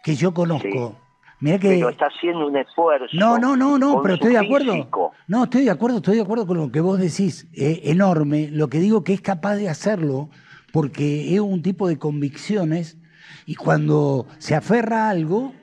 que 0.03 0.15
yo 0.15 0.33
conozco. 0.33 0.97
Mira 1.39 1.59
que... 1.59 1.69
Pero 1.69 1.89
está 1.89 2.07
haciendo 2.07 2.47
un 2.47 2.57
esfuerzo. 2.57 3.05
No, 3.13 3.37
no, 3.37 3.55
no, 3.55 3.77
no, 3.77 4.01
pero 4.01 4.15
estoy 4.15 4.31
de 4.31 4.39
acuerdo. 4.39 4.73
físico. 4.73 5.11
No, 5.27 5.43
estoy 5.43 5.65
de 5.65 5.71
acuerdo, 5.71 5.97
estoy 5.97 6.15
de 6.15 6.23
acuerdo 6.23 6.47
con 6.47 6.57
lo 6.57 6.71
que 6.71 6.81
vos 6.81 6.97
decís. 6.97 7.47
Eh, 7.53 7.81
enorme. 7.83 8.49
Lo 8.51 8.69
que 8.69 8.79
digo 8.79 9.03
que 9.03 9.13
es 9.13 9.21
capaz 9.21 9.55
de 9.57 9.69
hacerlo 9.69 10.31
porque 10.73 11.35
es 11.35 11.39
un 11.39 11.61
tipo 11.61 11.87
de 11.87 11.99
convicciones 11.99 12.97
y 13.45 13.53
cuando 13.53 14.25
se 14.39 14.55
aferra 14.55 15.05
a 15.05 15.09
algo, 15.11 15.53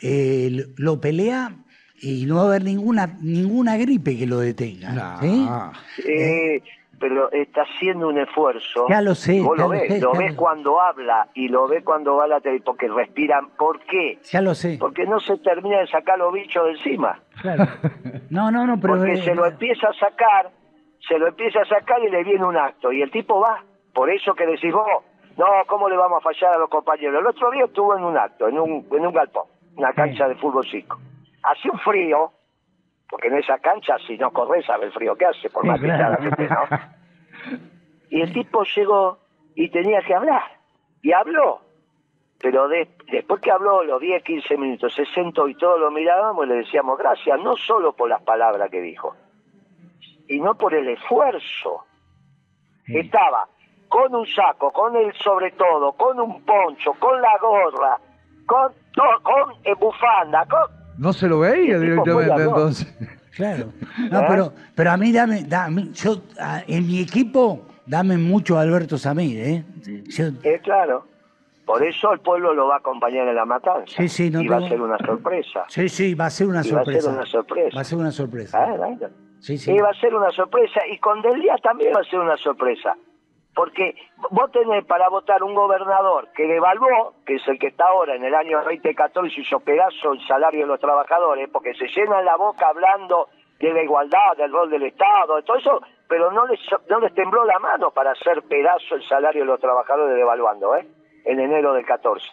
eh, 0.00 0.66
lo 0.76 1.00
pelea 1.00 1.61
y 2.02 2.26
no 2.26 2.36
va 2.36 2.42
a 2.42 2.46
haber 2.46 2.64
ninguna, 2.64 3.06
ninguna 3.22 3.76
gripe 3.76 4.18
que 4.18 4.26
lo 4.26 4.38
detenga. 4.38 4.90
Nah. 4.92 5.20
¿sí? 5.20 5.48
Eh, 6.08 6.62
pero 6.98 7.32
está 7.32 7.62
haciendo 7.62 8.08
un 8.08 8.18
esfuerzo. 8.18 8.86
Ya 8.88 9.00
lo 9.00 9.14
sé, 9.14 9.40
Vos 9.40 9.56
ya 9.56 9.62
lo 9.64 9.68
lo 9.68 9.80
ves, 9.80 9.88
sé, 9.88 10.00
lo 10.00 10.12
ves 10.12 10.30
lo- 10.32 10.36
cuando 10.36 10.80
habla 10.80 11.28
y 11.34 11.48
lo 11.48 11.66
ves 11.66 11.82
cuando 11.84 12.16
va 12.16 12.24
a 12.24 12.28
la 12.28 12.40
tele, 12.40 12.60
porque 12.64 12.86
respiran. 12.88 13.48
¿Por 13.58 13.80
qué? 13.86 14.18
Ya 14.30 14.40
lo 14.40 14.54
sé. 14.54 14.76
Porque 14.78 15.04
no 15.06 15.18
se 15.20 15.36
termina 15.38 15.78
de 15.80 15.86
sacar 15.88 16.18
los 16.18 16.32
bichos 16.32 16.64
de 16.64 16.70
encima. 16.72 17.20
Claro. 17.40 17.66
No, 18.30 18.50
no, 18.50 18.66
no, 18.66 18.80
pero... 18.80 18.94
Porque 18.96 19.12
eh, 19.12 19.22
se 19.24 19.34
lo 19.34 19.44
empieza 19.46 19.88
a 19.88 19.92
sacar, 19.94 20.50
se 21.06 21.18
lo 21.18 21.28
empieza 21.28 21.60
a 21.60 21.64
sacar 21.66 22.02
y 22.02 22.10
le 22.10 22.24
viene 22.24 22.44
un 22.44 22.56
acto. 22.56 22.90
Y 22.92 23.02
el 23.02 23.10
tipo 23.10 23.38
va. 23.40 23.62
Por 23.92 24.10
eso 24.10 24.32
que 24.34 24.46
decís 24.46 24.72
vos, 24.72 24.86
no, 25.36 25.44
¿cómo 25.66 25.88
le 25.90 25.96
vamos 25.98 26.18
a 26.20 26.22
fallar 26.22 26.54
a 26.54 26.58
los 26.58 26.70
compañeros? 26.70 27.20
El 27.20 27.26
otro 27.26 27.50
día 27.50 27.64
estuvo 27.66 27.94
en 27.96 28.04
un 28.04 28.16
acto, 28.16 28.48
en 28.48 28.58
un, 28.58 28.86
en 28.90 29.06
un 29.06 29.12
galpón, 29.12 29.44
una 29.76 29.92
cancha 29.92 30.26
de 30.28 30.34
fútbol 30.36 30.64
5. 30.70 30.98
Hace 31.42 31.70
un 31.70 31.78
frío, 31.80 32.32
porque 33.08 33.28
en 33.28 33.38
esa 33.38 33.58
cancha 33.58 33.96
si 34.06 34.16
no 34.16 34.30
corres 34.32 34.64
sabe 34.66 34.86
el 34.86 34.92
frío 34.92 35.14
que 35.16 35.26
hace, 35.26 35.50
por 35.50 35.62
Sí, 35.62 35.68
más 35.68 35.80
que 35.80 35.86
claro. 35.86 36.22
gente, 36.22 36.48
¿no? 36.48 37.58
Y 38.10 38.20
el 38.20 38.32
tipo 38.32 38.62
llegó 38.64 39.18
y 39.54 39.68
tenía 39.70 40.00
que 40.02 40.14
hablar. 40.14 40.42
Y 41.02 41.12
habló. 41.12 41.60
Pero 42.40 42.68
de- 42.68 42.88
después 43.10 43.40
que 43.40 43.50
habló 43.50 43.82
los 43.84 44.00
10, 44.00 44.22
15 44.24 44.56
minutos, 44.56 44.94
se 44.94 45.04
sentó 45.06 45.46
y 45.48 45.54
todos 45.54 45.78
lo 45.80 45.90
mirábamos 45.90 46.44
y 46.44 46.48
le 46.48 46.54
decíamos 46.56 46.98
gracias, 46.98 47.38
no 47.40 47.56
solo 47.56 47.92
por 47.92 48.08
las 48.08 48.22
palabras 48.22 48.68
que 48.70 48.80
dijo, 48.80 49.14
y 50.28 50.40
no 50.40 50.54
por 50.56 50.74
el 50.74 50.88
esfuerzo. 50.88 51.84
Sí. 52.86 52.98
Estaba 52.98 53.46
con 53.88 54.12
un 54.14 54.26
saco, 54.26 54.72
con 54.72 54.96
el 54.96 55.12
sobre 55.14 55.52
todo, 55.52 55.92
con 55.92 56.18
un 56.18 56.44
poncho, 56.44 56.94
con 56.98 57.20
la 57.22 57.36
gorra, 57.38 57.98
con, 58.46 58.72
con 59.22 59.52
eh, 59.64 59.74
bufanda, 59.74 60.44
con... 60.46 60.81
No 61.02 61.12
se 61.12 61.26
lo 61.26 61.40
veía 61.40 61.78
directamente 61.78 62.42
entonces. 62.42 62.86
Claro. 63.34 63.72
No, 64.10 64.20
¿Eh? 64.20 64.24
pero, 64.28 64.52
pero 64.74 64.90
a 64.92 64.96
mí 64.96 65.10
dame, 65.12 65.42
dame 65.44 65.88
yo, 65.92 66.22
a- 66.38 66.62
en 66.66 66.86
mi 66.86 67.00
equipo, 67.00 67.66
dame 67.86 68.16
mucho 68.18 68.56
a 68.58 68.60
Alberto 68.62 68.96
Samir, 68.98 69.38
¿eh? 69.40 69.64
Yo- 70.06 70.26
Eh, 70.44 70.60
claro. 70.62 71.06
Por 71.66 71.82
eso 71.82 72.12
el 72.12 72.20
pueblo 72.20 72.52
lo 72.54 72.66
va 72.68 72.74
a 72.76 72.78
acompañar 72.78 73.26
en 73.28 73.34
la 73.34 73.44
matanza. 73.44 73.94
Sí, 73.96 74.08
sí, 74.08 74.30
no 74.30 74.42
y 74.42 74.48
va 74.48 74.58
a 74.58 74.68
ser 74.68 74.80
una 74.80 74.98
sorpresa. 74.98 75.64
sí, 75.68 75.88
sí, 75.88 76.14
va 76.14 76.26
a 76.26 76.30
ser 76.30 76.46
una 76.48 76.60
Y 76.64 76.70
va 76.70 76.80
a 76.82 76.84
ser 76.84 77.00
sorpresa. 77.00 77.10
una 77.10 77.26
sorpresa. 77.26 77.76
Va 77.76 77.80
a 77.80 77.84
ser 77.84 77.98
una 77.98 78.10
sorpresa. 78.12 78.58
Ah. 78.64 78.96
Sí, 79.40 79.58
sí. 79.58 79.72
Y 79.72 79.78
va 79.78 79.90
a 79.90 79.94
ser 79.94 80.14
una 80.14 80.30
sorpresa. 80.30 80.80
Y 80.92 80.98
con 80.98 81.20
Delia 81.22 81.56
también 81.62 81.92
va 81.96 82.00
a 82.00 82.04
ser 82.04 82.18
una 82.20 82.36
sorpresa. 82.36 82.94
Porque 83.54 83.94
vos 84.30 84.50
tenés 84.50 84.84
para 84.86 85.08
votar 85.08 85.42
un 85.42 85.54
gobernador 85.54 86.28
que 86.34 86.46
devaluó, 86.46 87.14
que 87.26 87.34
es 87.34 87.48
el 87.48 87.58
que 87.58 87.68
está 87.68 87.86
ahora 87.88 88.14
en 88.14 88.24
el 88.24 88.34
año 88.34 88.58
2014 88.58 89.40
hizo 89.40 89.60
pedazo 89.60 90.12
el 90.12 90.26
salario 90.26 90.60
de 90.60 90.66
los 90.66 90.80
trabajadores, 90.80 91.50
porque 91.52 91.74
se 91.74 91.86
llenan 91.88 92.24
la 92.24 92.36
boca 92.36 92.68
hablando 92.68 93.28
de 93.58 93.72
la 93.72 93.82
igualdad, 93.82 94.36
del 94.38 94.52
rol 94.52 94.70
del 94.70 94.84
Estado, 94.84 95.36
de 95.36 95.42
todo 95.42 95.56
eso, 95.56 95.82
pero 96.08 96.32
no 96.32 96.46
les, 96.46 96.60
no 96.88 96.98
les 96.98 97.14
tembló 97.14 97.44
la 97.44 97.58
mano 97.58 97.90
para 97.90 98.12
hacer 98.12 98.42
pedazo 98.42 98.94
el 98.94 99.06
salario 99.06 99.42
de 99.42 99.46
los 99.46 99.60
trabajadores 99.60 100.16
devaluando, 100.16 100.74
¿eh? 100.74 100.86
En 101.24 101.38
enero 101.38 101.72
del 101.74 101.84
14. 101.84 102.26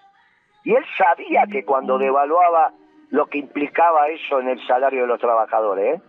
Y 0.63 0.73
él 0.73 0.84
sabía 0.97 1.43
que 1.51 1.63
cuando 1.63 1.97
devaluaba 1.97 2.71
lo 3.12 3.27
que 3.27 3.38
implicaba 3.38 4.08
eso 4.08 4.39
en 4.39 4.49
el 4.49 4.65
salario 4.65 5.01
de 5.01 5.08
los 5.08 5.19
trabajadores, 5.19 5.97
¿eh? 5.97 6.01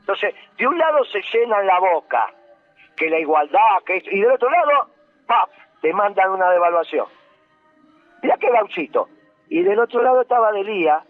Entonces, 0.00 0.34
de 0.56 0.66
un 0.66 0.78
lado 0.78 1.04
se 1.04 1.20
llenan 1.20 1.66
la 1.66 1.80
boca, 1.80 2.32
que 2.96 3.10
la 3.10 3.18
igualdad, 3.18 3.82
que 3.84 4.02
y 4.10 4.20
del 4.20 4.32
otro 4.32 4.50
lado, 4.50 4.88
¡pap! 5.26 5.50
te 5.80 5.92
mandan 5.92 6.30
una 6.30 6.50
devaluación. 6.50 7.06
Mira 8.22 8.36
qué 8.38 8.50
gauchito. 8.50 9.08
Y 9.48 9.62
del 9.62 9.78
otro 9.78 10.02
lado 10.02 10.22
estaba 10.22 10.50
Delía, 10.52 11.02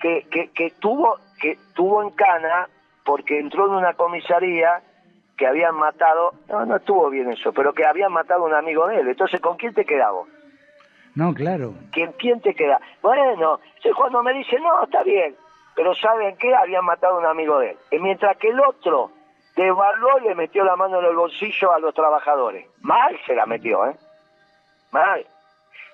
que, 0.00 0.26
que, 0.30 0.50
que 0.52 0.70
tuvo 0.78 1.16
que 1.40 1.58
tuvo 1.74 2.02
en 2.02 2.10
cana 2.10 2.68
porque 3.04 3.40
entró 3.40 3.66
en 3.66 3.74
una 3.74 3.94
comisaría 3.94 4.80
que 5.36 5.46
habían 5.46 5.74
matado, 5.74 6.34
no, 6.48 6.64
no 6.66 6.76
estuvo 6.76 7.10
bien 7.10 7.30
eso, 7.32 7.52
pero 7.52 7.72
que 7.72 7.84
habían 7.84 8.12
matado 8.12 8.44
a 8.44 8.48
un 8.48 8.54
amigo 8.54 8.86
de 8.86 9.00
él. 9.00 9.08
Entonces, 9.08 9.40
¿con 9.40 9.56
quién 9.56 9.74
te 9.74 9.84
quedabas? 9.84 10.28
No, 11.14 11.34
claro. 11.34 11.74
¿Quién, 11.90 12.12
quién 12.12 12.40
te 12.40 12.54
queda? 12.54 12.80
Bueno, 13.02 13.58
cuando 13.96 14.22
me 14.22 14.32
dice, 14.34 14.58
no, 14.60 14.84
está 14.84 15.02
bien, 15.02 15.34
pero 15.74 15.94
¿saben 15.96 16.36
qué? 16.36 16.54
Habían 16.54 16.84
matado 16.84 17.16
a 17.16 17.18
un 17.18 17.26
amigo 17.26 17.58
de 17.58 17.70
él. 17.70 17.76
Y 17.90 17.98
mientras 17.98 18.36
que 18.36 18.48
el 18.48 18.60
otro 18.60 19.10
devaluó 19.56 20.18
y 20.20 20.28
le 20.28 20.34
metió 20.34 20.64
la 20.64 20.76
mano 20.76 21.00
en 21.00 21.06
el 21.06 21.16
bolsillo 21.16 21.72
a 21.72 21.78
los 21.78 21.94
trabajadores. 21.94 22.66
Mal 22.80 23.18
se 23.26 23.34
la 23.34 23.46
metió, 23.46 23.86
¿eh? 23.86 23.96
Mal. 24.92 25.26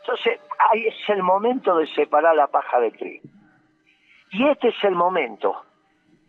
Entonces, 0.01 0.41
ahí 0.71 0.87
es 0.87 1.09
el 1.09 1.23
momento 1.23 1.77
de 1.77 1.87
separar 1.89 2.35
la 2.35 2.47
paja 2.47 2.81
del 2.81 2.97
trigo. 2.97 3.29
Y 4.31 4.47
este 4.49 4.69
es 4.69 4.85
el 4.85 4.95
momento, 4.95 5.63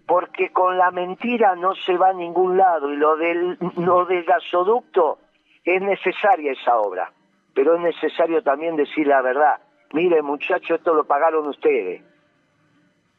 porque 0.07 0.51
con 0.51 0.77
la 0.77 0.91
mentira 0.91 1.55
no 1.55 1.75
se 1.75 1.97
va 1.97 2.09
a 2.09 2.13
ningún 2.13 2.57
lado 2.57 2.91
y 2.91 2.95
lo 2.95 3.17
del, 3.17 3.57
lo 3.77 4.05
del 4.05 4.23
gasoducto 4.23 5.19
es 5.63 5.81
necesaria 5.81 6.53
esa 6.53 6.77
obra, 6.77 7.11
pero 7.53 7.75
es 7.75 7.81
necesario 7.81 8.41
también 8.41 8.75
decir 8.75 9.07
la 9.07 9.21
verdad. 9.21 9.59
Mire 9.91 10.21
muchachos, 10.21 10.79
esto 10.79 10.93
lo 10.93 11.03
pagaron 11.03 11.47
ustedes. 11.47 12.01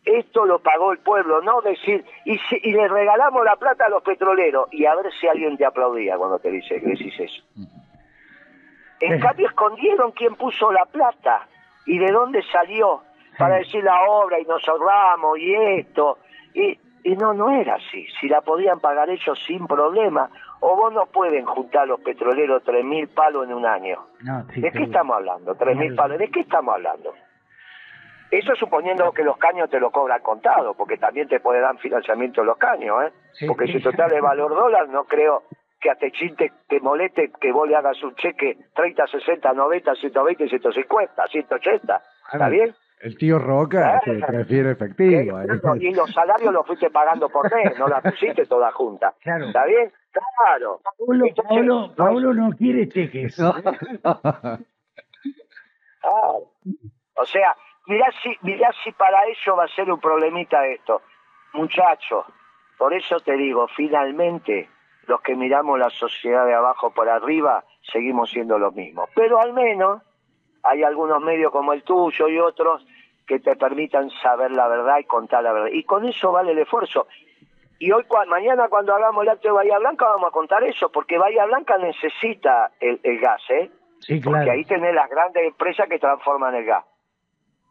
Esto 0.05 0.47
lo 0.47 0.61
pagó 0.61 0.93
el 0.93 0.99
pueblo, 0.99 1.43
no 1.43 1.61
decir, 1.61 2.05
y, 2.25 2.41
y 2.63 2.73
le 2.73 2.89
regalamos 2.89 3.45
la 3.45 3.57
plata 3.57 3.87
a 3.87 3.89
los 3.91 4.03
petroleros, 4.03 4.69
y 4.73 4.87
a 4.87 4.95
ver 4.95 5.13
si 5.13 5.29
alguien 5.29 5.57
te 5.57 5.67
aplaudía 5.67 6.17
cuando 6.17 6.39
te 6.39 6.51
dice, 6.51 6.81
decís 6.81 7.15
eso. 7.21 7.43
En 9.01 9.15
eh. 9.15 9.21
cambio 9.21 9.49
escondieron 9.49 10.13
quién 10.13 10.35
puso 10.37 10.71
la 10.71 10.85
plata 10.85 11.47
y 11.87 11.99
de 11.99 12.13
dónde 12.13 12.43
salió 12.53 13.03
para 13.39 13.57
decir 13.57 13.83
la 13.83 14.03
obra 14.03 14.39
y 14.39 14.45
nos 14.45 14.67
ahorramos 14.69 15.39
y 15.39 15.55
esto. 15.55 16.19
Y, 16.53 16.79
y 17.03 17.17
no, 17.17 17.33
no 17.33 17.51
era 17.51 17.77
así. 17.77 18.07
Si 18.21 18.29
la 18.29 18.43
podían 18.43 18.81
pagar 18.81 19.09
ellos 19.09 19.39
sin 19.47 19.67
problema. 19.67 20.31
O 20.63 20.77
vos 20.77 20.93
no 20.93 21.07
pueden 21.07 21.47
juntar 21.47 21.89
los 21.89 22.01
petroleros 22.01 22.63
tres 22.63 22.85
mil 22.85 23.09
palos 23.09 23.47
en 23.47 23.55
un 23.55 23.65
año. 23.65 24.09
¿De 24.55 24.71
qué 24.71 24.83
estamos 24.83 25.17
hablando? 25.17 25.55
Tres 25.55 25.75
mil 25.75 25.95
palos. 25.95 26.19
¿De 26.19 26.29
qué 26.31 26.41
estamos 26.41 26.75
hablando? 26.75 27.15
Eso 28.31 28.55
suponiendo 28.55 29.11
que 29.13 29.25
los 29.25 29.37
caños 29.39 29.69
te 29.71 29.81
lo 29.81 29.91
cobran 29.91 30.23
contado, 30.23 30.75
porque 30.75 30.97
también 30.99 31.29
te 31.29 31.41
puede 31.41 31.61
dar 31.61 31.77
financiamiento 31.79 32.45
los 32.45 32.57
caños, 32.59 32.97
¿eh? 33.05 33.47
porque 33.47 33.67
si 33.67 33.81
total 33.81 34.09
de 34.11 34.21
valor 34.21 34.55
dólar, 34.55 34.89
no 34.89 35.05
creo 35.05 35.43
que 35.81 35.91
a 35.91 35.97
Techín 35.97 36.37
te, 36.37 36.53
te, 36.69 36.79
moleste 36.79 37.33
que 37.41 37.51
vos 37.51 37.69
le 37.69 37.75
hagas 37.75 38.01
un 38.03 38.15
cheque 38.15 38.57
30, 38.75 39.07
60, 39.07 39.53
90, 39.53 39.95
120, 39.95 40.49
150, 40.49 41.27
180. 41.27 42.03
¿Está 42.33 42.49
bien? 42.49 42.75
El 43.01 43.17
tío 43.17 43.39
Roca 43.39 43.99
se 44.05 44.13
prefiere 44.13 44.73
efectivo. 44.73 45.41
Y 45.81 45.95
los 45.95 46.13
salarios 46.13 46.53
los 46.53 46.67
fuiste 46.67 46.91
pagando 46.91 47.31
por 47.31 47.51
mes, 47.51 47.79
no 47.79 47.89
la 47.89 48.03
pusiste 48.03 48.45
toda 48.45 48.71
junta. 48.73 49.15
¿Está 49.25 49.65
bien? 49.65 49.91
Claro. 50.13 50.81
Pablo, 51.49 51.95
Pablo, 51.97 52.35
no 52.35 52.51
quiere 52.53 52.89
cheques. 52.89 53.41
O 57.23 57.27
sea, 57.27 57.55
mirá 57.87 58.07
si, 58.23 58.37
mirá 58.43 58.71
si 58.85 58.93
para 58.93 59.25
ello 59.27 59.57
va 59.57 59.65
a 59.65 59.69
ser 59.69 59.91
un 59.91 60.01
problemita 60.01 60.67
esto. 60.67 61.03
Muchachos, 61.53 62.27
por 62.79 62.95
eso 62.95 63.21
te 63.21 63.37
digo, 63.37 63.67
finalmente 63.69 64.69
los 65.07 65.21
que 65.21 65.35
miramos 65.35 65.79
la 65.79 65.91
sociedad 65.91 66.47
de 66.47 66.55
abajo 66.55 66.93
por 66.93 67.09
arriba 67.09 67.65
seguimos 67.83 68.31
siendo 68.31 68.59
los 68.59 68.75
mismos. 68.75 69.09
Pero 69.15 69.41
al 69.41 69.53
menos 69.53 70.03
hay 70.63 70.83
algunos 70.83 71.21
medios 71.21 71.51
como 71.53 71.73
el 71.73 71.83
tuyo 71.83 72.29
y 72.29 72.39
otros 72.39 72.87
que 73.27 73.39
te 73.39 73.57
permitan 73.57 74.11
saber 74.23 74.51
la 74.51 74.69
verdad 74.69 74.99
y 74.99 75.05
contar 75.05 75.43
la 75.43 75.53
verdad. 75.53 75.71
Y 75.73 75.85
con 75.85 76.05
eso 76.05 76.33
vale 76.33 76.53
el 76.53 76.59
esfuerzo. 76.59 77.07
Y 77.79 77.93
hoy, 77.93 78.05
mañana 78.29 78.69
cuando 78.69 78.95
hagamos 78.95 79.23
el 79.23 79.31
acto 79.31 79.49
de 79.49 79.55
Bahía 79.55 79.79
Blanca 79.79 80.07
vamos 80.07 80.29
a 80.29 80.33
contar 80.33 80.63
eso, 80.65 80.91
porque 80.93 81.17
Bahía 81.17 81.47
Blanca 81.47 81.79
necesita 81.79 82.73
el, 82.79 83.01
gas, 83.21 83.43
¿eh? 83.49 83.71
Sí, 84.01 84.21
claro. 84.21 84.39
Porque 84.39 84.51
ahí 84.51 84.65
tenés 84.65 84.95
las 84.95 85.09
grandes 85.09 85.45
empresas 85.47 85.89
que 85.89 85.99
transforman 85.99 86.55
el 86.55 86.65
gas. 86.67 86.85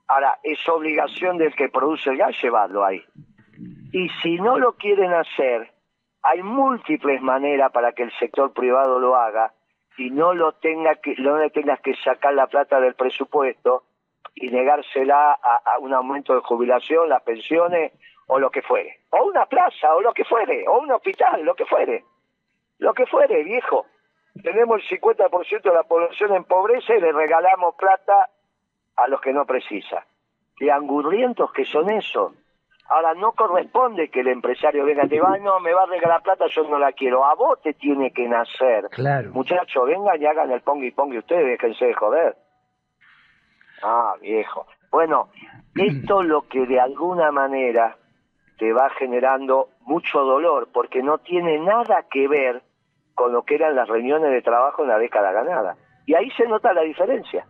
Ahora, 0.10 0.40
es 0.42 0.58
obligación 0.68 1.38
del 1.38 1.54
que 1.56 1.70
produce 1.70 2.10
el 2.10 2.18
gas 2.18 2.36
llevarlo 2.42 2.84
ahí. 2.84 3.04
Y 3.94 4.10
si 4.24 4.40
no 4.40 4.58
lo 4.58 4.74
quieren 4.74 5.14
hacer, 5.14 5.72
hay 6.24 6.42
múltiples 6.42 7.22
maneras 7.22 7.72
para 7.72 7.92
que 7.92 8.04
el 8.04 8.12
sector 8.18 8.52
privado 8.52 8.98
lo 8.98 9.16
haga 9.16 9.54
y 9.98 10.10
no 10.10 10.34
lo 10.34 10.54
tenga 10.54 10.96
que 10.96 11.14
no 11.20 11.38
le 11.38 11.52
tengas 11.52 11.80
que 11.82 11.94
sacar 11.98 12.34
la 12.34 12.48
plata 12.48 12.80
del 12.80 12.96
presupuesto 12.96 13.84
y 14.34 14.50
negársela 14.50 15.34
a, 15.34 15.78
un 15.78 15.94
aumento 15.94 16.34
de 16.34 16.42
jubilación, 16.42 17.08
las 17.08 17.22
pensiones 17.22 17.94
o 18.26 18.40
lo 18.40 18.50
que 18.50 18.64
fuere, 18.64 19.02
o 19.12 19.26
una 19.26 19.46
plaza 19.46 19.94
o 19.96 20.02
lo 20.02 20.14
que 20.14 20.26
fuere, 20.26 20.68
o 20.68 20.80
un 20.80 20.92
hospital, 20.92 21.44
lo 21.44 21.54
que 21.54 21.66
fuere, 21.66 22.04
lo 22.80 22.96
que 22.96 23.06
fuere, 23.06 23.44
viejo. 23.44 23.86
Tenemos 24.42 24.82
el 24.82 25.00
50% 25.00 25.62
de 25.62 25.74
la 25.74 25.84
población 25.84 26.34
en 26.34 26.46
pobreza 26.46 26.96
y 26.96 27.02
le 27.02 27.12
regalamos 27.12 27.76
plata 27.76 28.30
a 29.04 29.08
los 29.08 29.22
que 29.22 29.34
no 29.34 29.46
precisan. 29.46 30.04
Y 30.60 30.70
angurrientos 30.70 31.52
que 31.54 31.66
son 31.66 31.90
eso. 31.90 32.34
Ahora, 32.90 33.14
no 33.14 33.34
corresponde 33.34 34.10
que 34.10 34.22
el 34.22 34.30
empresario 34.30 34.84
venga 34.84 35.06
y 35.06 35.10
diga, 35.10 35.38
no, 35.38 35.60
me 35.60 35.74
va 35.74 35.84
a 35.84 35.86
regalar 35.86 36.24
plata, 36.24 36.48
yo 36.48 36.64
no 36.68 36.80
la 36.80 36.92
quiero. 36.92 37.24
A 37.24 37.36
vos 37.36 37.62
te 37.62 37.74
tiene 37.74 38.12
que 38.12 38.28
nacer. 38.28 38.90
Claro. 38.90 39.30
Muchachos, 39.32 39.86
vengan 39.86 40.20
y 40.20 40.26
hagan 40.26 40.52
el 40.52 40.62
ponga 40.62 40.86
y 40.86 40.92
ponga 40.92 41.20
ustedes, 41.20 41.46
déjense 41.46 41.86
de 41.86 41.94
joder. 41.94 42.36
Ah, 43.84 44.16
viejo. 44.20 44.66
Bueno, 44.90 45.30
esto 45.76 46.24
lo 46.24 46.48
que 46.48 46.66
de 46.66 46.80
alguna 46.80 47.32
manera 47.32 47.96
te 48.58 48.74
va 48.74 48.90
generando 48.90 49.70
mucho 49.82 50.22
dolor, 50.22 50.70
porque 50.74 51.04
no 51.04 51.20
tiene 51.20 51.60
nada 51.60 52.06
que 52.10 52.28
ver 52.28 52.64
con 53.14 53.32
lo 53.32 53.44
que 53.44 53.56
eran 53.56 53.76
las 53.76 53.88
reuniones 53.88 54.32
de 54.32 54.42
trabajo 54.42 54.82
en 54.82 54.90
la 54.90 54.98
década 54.98 55.32
ganada. 55.32 55.78
Y 56.06 56.16
ahí 56.16 56.32
se 56.32 56.48
nota 56.48 56.74
la 56.74 56.82
diferencia. 56.82 57.46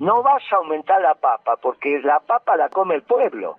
No 0.00 0.22
vas 0.22 0.42
a 0.52 0.56
aumentar 0.56 1.00
la 1.00 1.14
papa, 1.14 1.56
porque 1.62 2.00
la 2.00 2.20
papa 2.20 2.56
la 2.56 2.68
come 2.68 2.96
el 2.96 3.02
pueblo. 3.02 3.56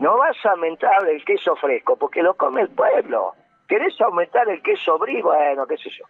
No 0.00 0.18
vas 0.18 0.36
a 0.44 0.50
aumentar 0.50 1.08
el 1.08 1.24
queso 1.24 1.56
fresco 1.56 1.96
porque 1.96 2.22
lo 2.22 2.34
come 2.34 2.62
el 2.62 2.68
pueblo. 2.68 3.34
¿Querés 3.66 4.00
aumentar 4.00 4.48
el 4.48 4.62
queso 4.62 4.98
brie? 4.98 5.22
Bueno, 5.22 5.66
qué 5.66 5.76
sé 5.78 5.90
yo. 5.90 6.04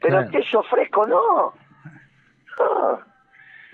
Pero 0.00 0.20
el 0.20 0.30
queso 0.30 0.62
fresco 0.64 1.06
no. 1.06 1.52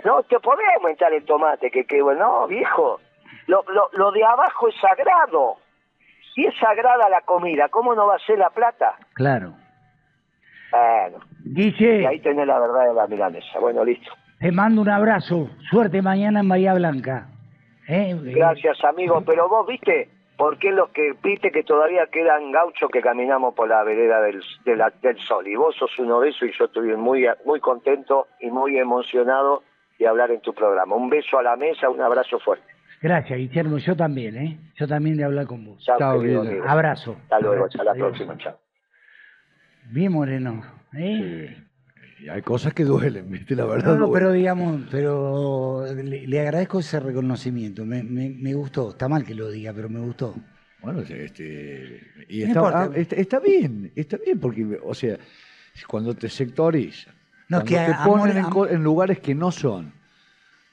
no. 0.04 0.22
te 0.24 0.40
podés 0.40 0.66
aumentar 0.76 1.12
el 1.12 1.24
tomate, 1.24 1.70
que, 1.70 1.84
que 1.84 2.02
bueno, 2.02 2.40
no, 2.40 2.46
viejo. 2.46 3.00
Lo, 3.46 3.62
lo, 3.68 3.88
lo 3.92 4.10
de 4.12 4.24
abajo 4.24 4.68
es 4.68 4.74
sagrado. 4.80 5.56
Si 6.34 6.44
es 6.44 6.56
sagrada 6.58 7.08
la 7.08 7.20
comida, 7.22 7.68
¿cómo 7.68 7.94
no 7.94 8.06
va 8.06 8.16
a 8.16 8.20
ser 8.20 8.38
la 8.38 8.50
plata? 8.50 8.96
Claro. 9.14 9.52
Bueno. 10.70 11.18
Dice. 11.44 12.02
Y 12.02 12.06
ahí 12.06 12.20
tenés 12.20 12.46
la 12.46 12.58
verdad 12.58 12.86
de 12.88 12.94
la 12.94 13.06
milanesa. 13.06 13.58
Bueno, 13.58 13.84
listo. 13.84 14.12
Te 14.40 14.50
mando 14.52 14.80
un 14.80 14.88
abrazo. 14.88 15.50
Suerte 15.68 16.00
mañana 16.00 16.40
en 16.40 16.48
Bahía 16.48 16.72
Blanca. 16.72 17.28
¿Eh? 17.86 18.16
Gracias, 18.18 18.82
amigo. 18.84 19.22
Pero 19.26 19.50
vos 19.50 19.66
viste, 19.66 20.08
¿por 20.38 20.58
qué 20.58 20.72
los 20.72 20.88
que 20.90 21.12
viste 21.22 21.50
que 21.50 21.62
todavía 21.62 22.06
quedan 22.10 22.50
gauchos 22.50 22.90
que 22.90 23.02
caminamos 23.02 23.54
por 23.54 23.68
la 23.68 23.84
vereda 23.84 24.22
del, 24.22 24.40
del 24.64 25.18
sol? 25.28 25.46
Y 25.46 25.56
vos 25.56 25.76
sos 25.76 25.90
uno 25.98 26.20
de 26.20 26.30
esos 26.30 26.48
y 26.48 26.52
yo 26.58 26.64
estoy 26.64 26.96
muy, 26.96 27.26
muy 27.44 27.60
contento 27.60 28.28
y 28.40 28.50
muy 28.50 28.78
emocionado 28.78 29.62
de 29.98 30.08
hablar 30.08 30.30
en 30.30 30.40
tu 30.40 30.54
programa. 30.54 30.96
Un 30.96 31.10
beso 31.10 31.38
a 31.38 31.42
la 31.42 31.56
mesa, 31.56 31.90
un 31.90 32.00
abrazo 32.00 32.38
fuerte. 32.38 32.64
Gracias, 33.02 33.38
Guillermo. 33.38 33.76
Yo 33.76 33.94
también, 33.94 34.36
¿eh? 34.38 34.58
Yo 34.76 34.88
también 34.88 35.18
de 35.18 35.24
hablar 35.24 35.46
con 35.46 35.66
vos. 35.66 35.84
Chao, 35.84 36.22
Abrazo. 36.66 37.16
Hasta 37.24 37.40
luego, 37.40 37.66
hasta 37.66 37.84
la 37.84 37.92
próxima. 37.92 38.38
Chao. 38.38 38.58
Bien, 39.90 40.10
Moreno. 40.12 40.62
¿eh? 40.94 41.56
Hay 42.28 42.42
cosas 42.42 42.74
que 42.74 42.84
duelen, 42.84 43.30
¿viste? 43.30 43.54
La 43.54 43.64
verdad. 43.64 43.96
No, 43.96 44.10
pero 44.10 44.32
digamos, 44.32 44.82
pero 44.90 45.84
le, 45.94 46.40
agradezco 46.40 46.80
ese 46.80 47.00
reconocimiento. 47.00 47.84
Me, 47.84 48.02
me, 48.02 48.54
gustó. 48.54 48.90
Está 48.90 49.08
mal 49.08 49.24
que 49.24 49.34
lo 49.34 49.50
diga, 49.50 49.72
pero 49.72 49.88
me 49.88 50.00
gustó. 50.00 50.34
Bueno, 50.82 51.00
este. 51.00 52.00
Y 52.28 52.42
está, 52.42 52.84
ah, 52.84 52.90
está, 52.94 53.38
bien, 53.38 53.92
está 53.94 54.16
bien, 54.16 54.38
porque, 54.40 54.78
o 54.82 54.94
sea, 54.94 55.18
cuando 55.86 56.14
te 56.14 56.28
sectorizan, 56.28 57.14
No, 57.48 57.58
cuando 57.58 57.68
que 57.68 57.74
te 57.76 57.92
amor- 57.92 58.20
ponen 58.20 58.36
en, 58.38 58.74
en 58.76 58.82
lugares 58.82 59.20
que 59.20 59.34
no 59.34 59.50
son. 59.50 59.92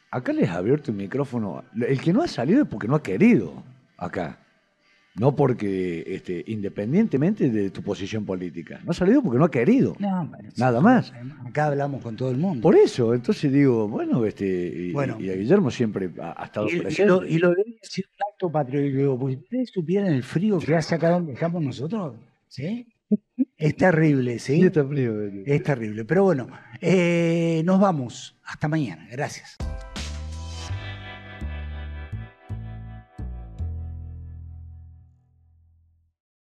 Acá 0.09 0.31
les 0.31 0.49
ha 0.49 0.55
abierto 0.55 0.91
el 0.91 0.97
micrófono. 0.97 1.65
El 1.75 1.99
que 1.99 2.13
no 2.13 2.21
ha 2.23 2.27
salido 2.27 2.63
es 2.63 2.67
porque 2.69 2.87
no 2.87 2.95
ha 2.95 3.03
querido 3.03 3.63
acá. 3.97 4.39
No 5.19 5.35
porque, 5.35 6.03
este, 6.07 6.43
independientemente 6.47 7.49
de 7.49 7.71
tu 7.71 7.81
posición 7.81 8.23
política. 8.25 8.79
No 8.85 8.91
ha 8.91 8.93
salido 8.93 9.23
porque 9.23 9.39
no 9.39 9.45
ha 9.45 9.51
querido. 9.51 9.95
No, 9.99 10.27
bueno, 10.27 10.49
sí. 10.53 10.61
Nada 10.61 10.79
más. 10.79 11.11
Acá 11.45 11.65
hablamos 11.67 12.03
con 12.03 12.15
todo 12.15 12.29
el 12.29 12.37
mundo. 12.37 12.61
Por 12.61 12.75
eso, 12.75 13.13
entonces 13.15 13.51
digo, 13.51 13.87
bueno, 13.87 14.25
este, 14.25 14.45
y, 14.45 14.91
Bueno. 14.91 15.17
y 15.19 15.29
a 15.29 15.33
Guillermo 15.35 15.71
siempre 15.71 16.11
ha, 16.21 16.39
ha 16.41 16.45
estado 16.45 16.69
Y, 16.69 16.75
y 16.75 16.79
presente. 16.81 17.05
lo, 17.11 17.25
y 17.25 17.39
lo 17.39 17.49
debería 17.49 17.75
decir 17.81 18.05
un 18.07 18.31
acto 18.31 18.51
patriótico. 18.51 19.17
Pues 19.19 19.37
ustedes 19.37 19.69
supieran 19.71 20.13
el 20.13 20.21
frío 20.23 20.59
que 20.59 20.75
hace 20.75 20.93
acá 20.95 21.09
donde 21.09 21.33
estamos 21.33 21.63
nosotros. 21.63 22.15
¿Sí? 22.47 22.87
Es 23.57 23.75
terrible, 23.75 24.37
¿sí? 24.37 24.57
Sí, 24.57 24.65
está 24.67 24.85
frío, 24.85 25.19
este. 25.23 25.55
Es 25.55 25.63
terrible. 25.63 26.05
Pero 26.05 26.23
bueno, 26.25 26.47
eh, 26.79 27.63
nos 27.65 27.79
vamos. 27.79 28.35
Hasta 28.43 28.67
mañana. 28.67 29.07
Gracias. 29.11 29.57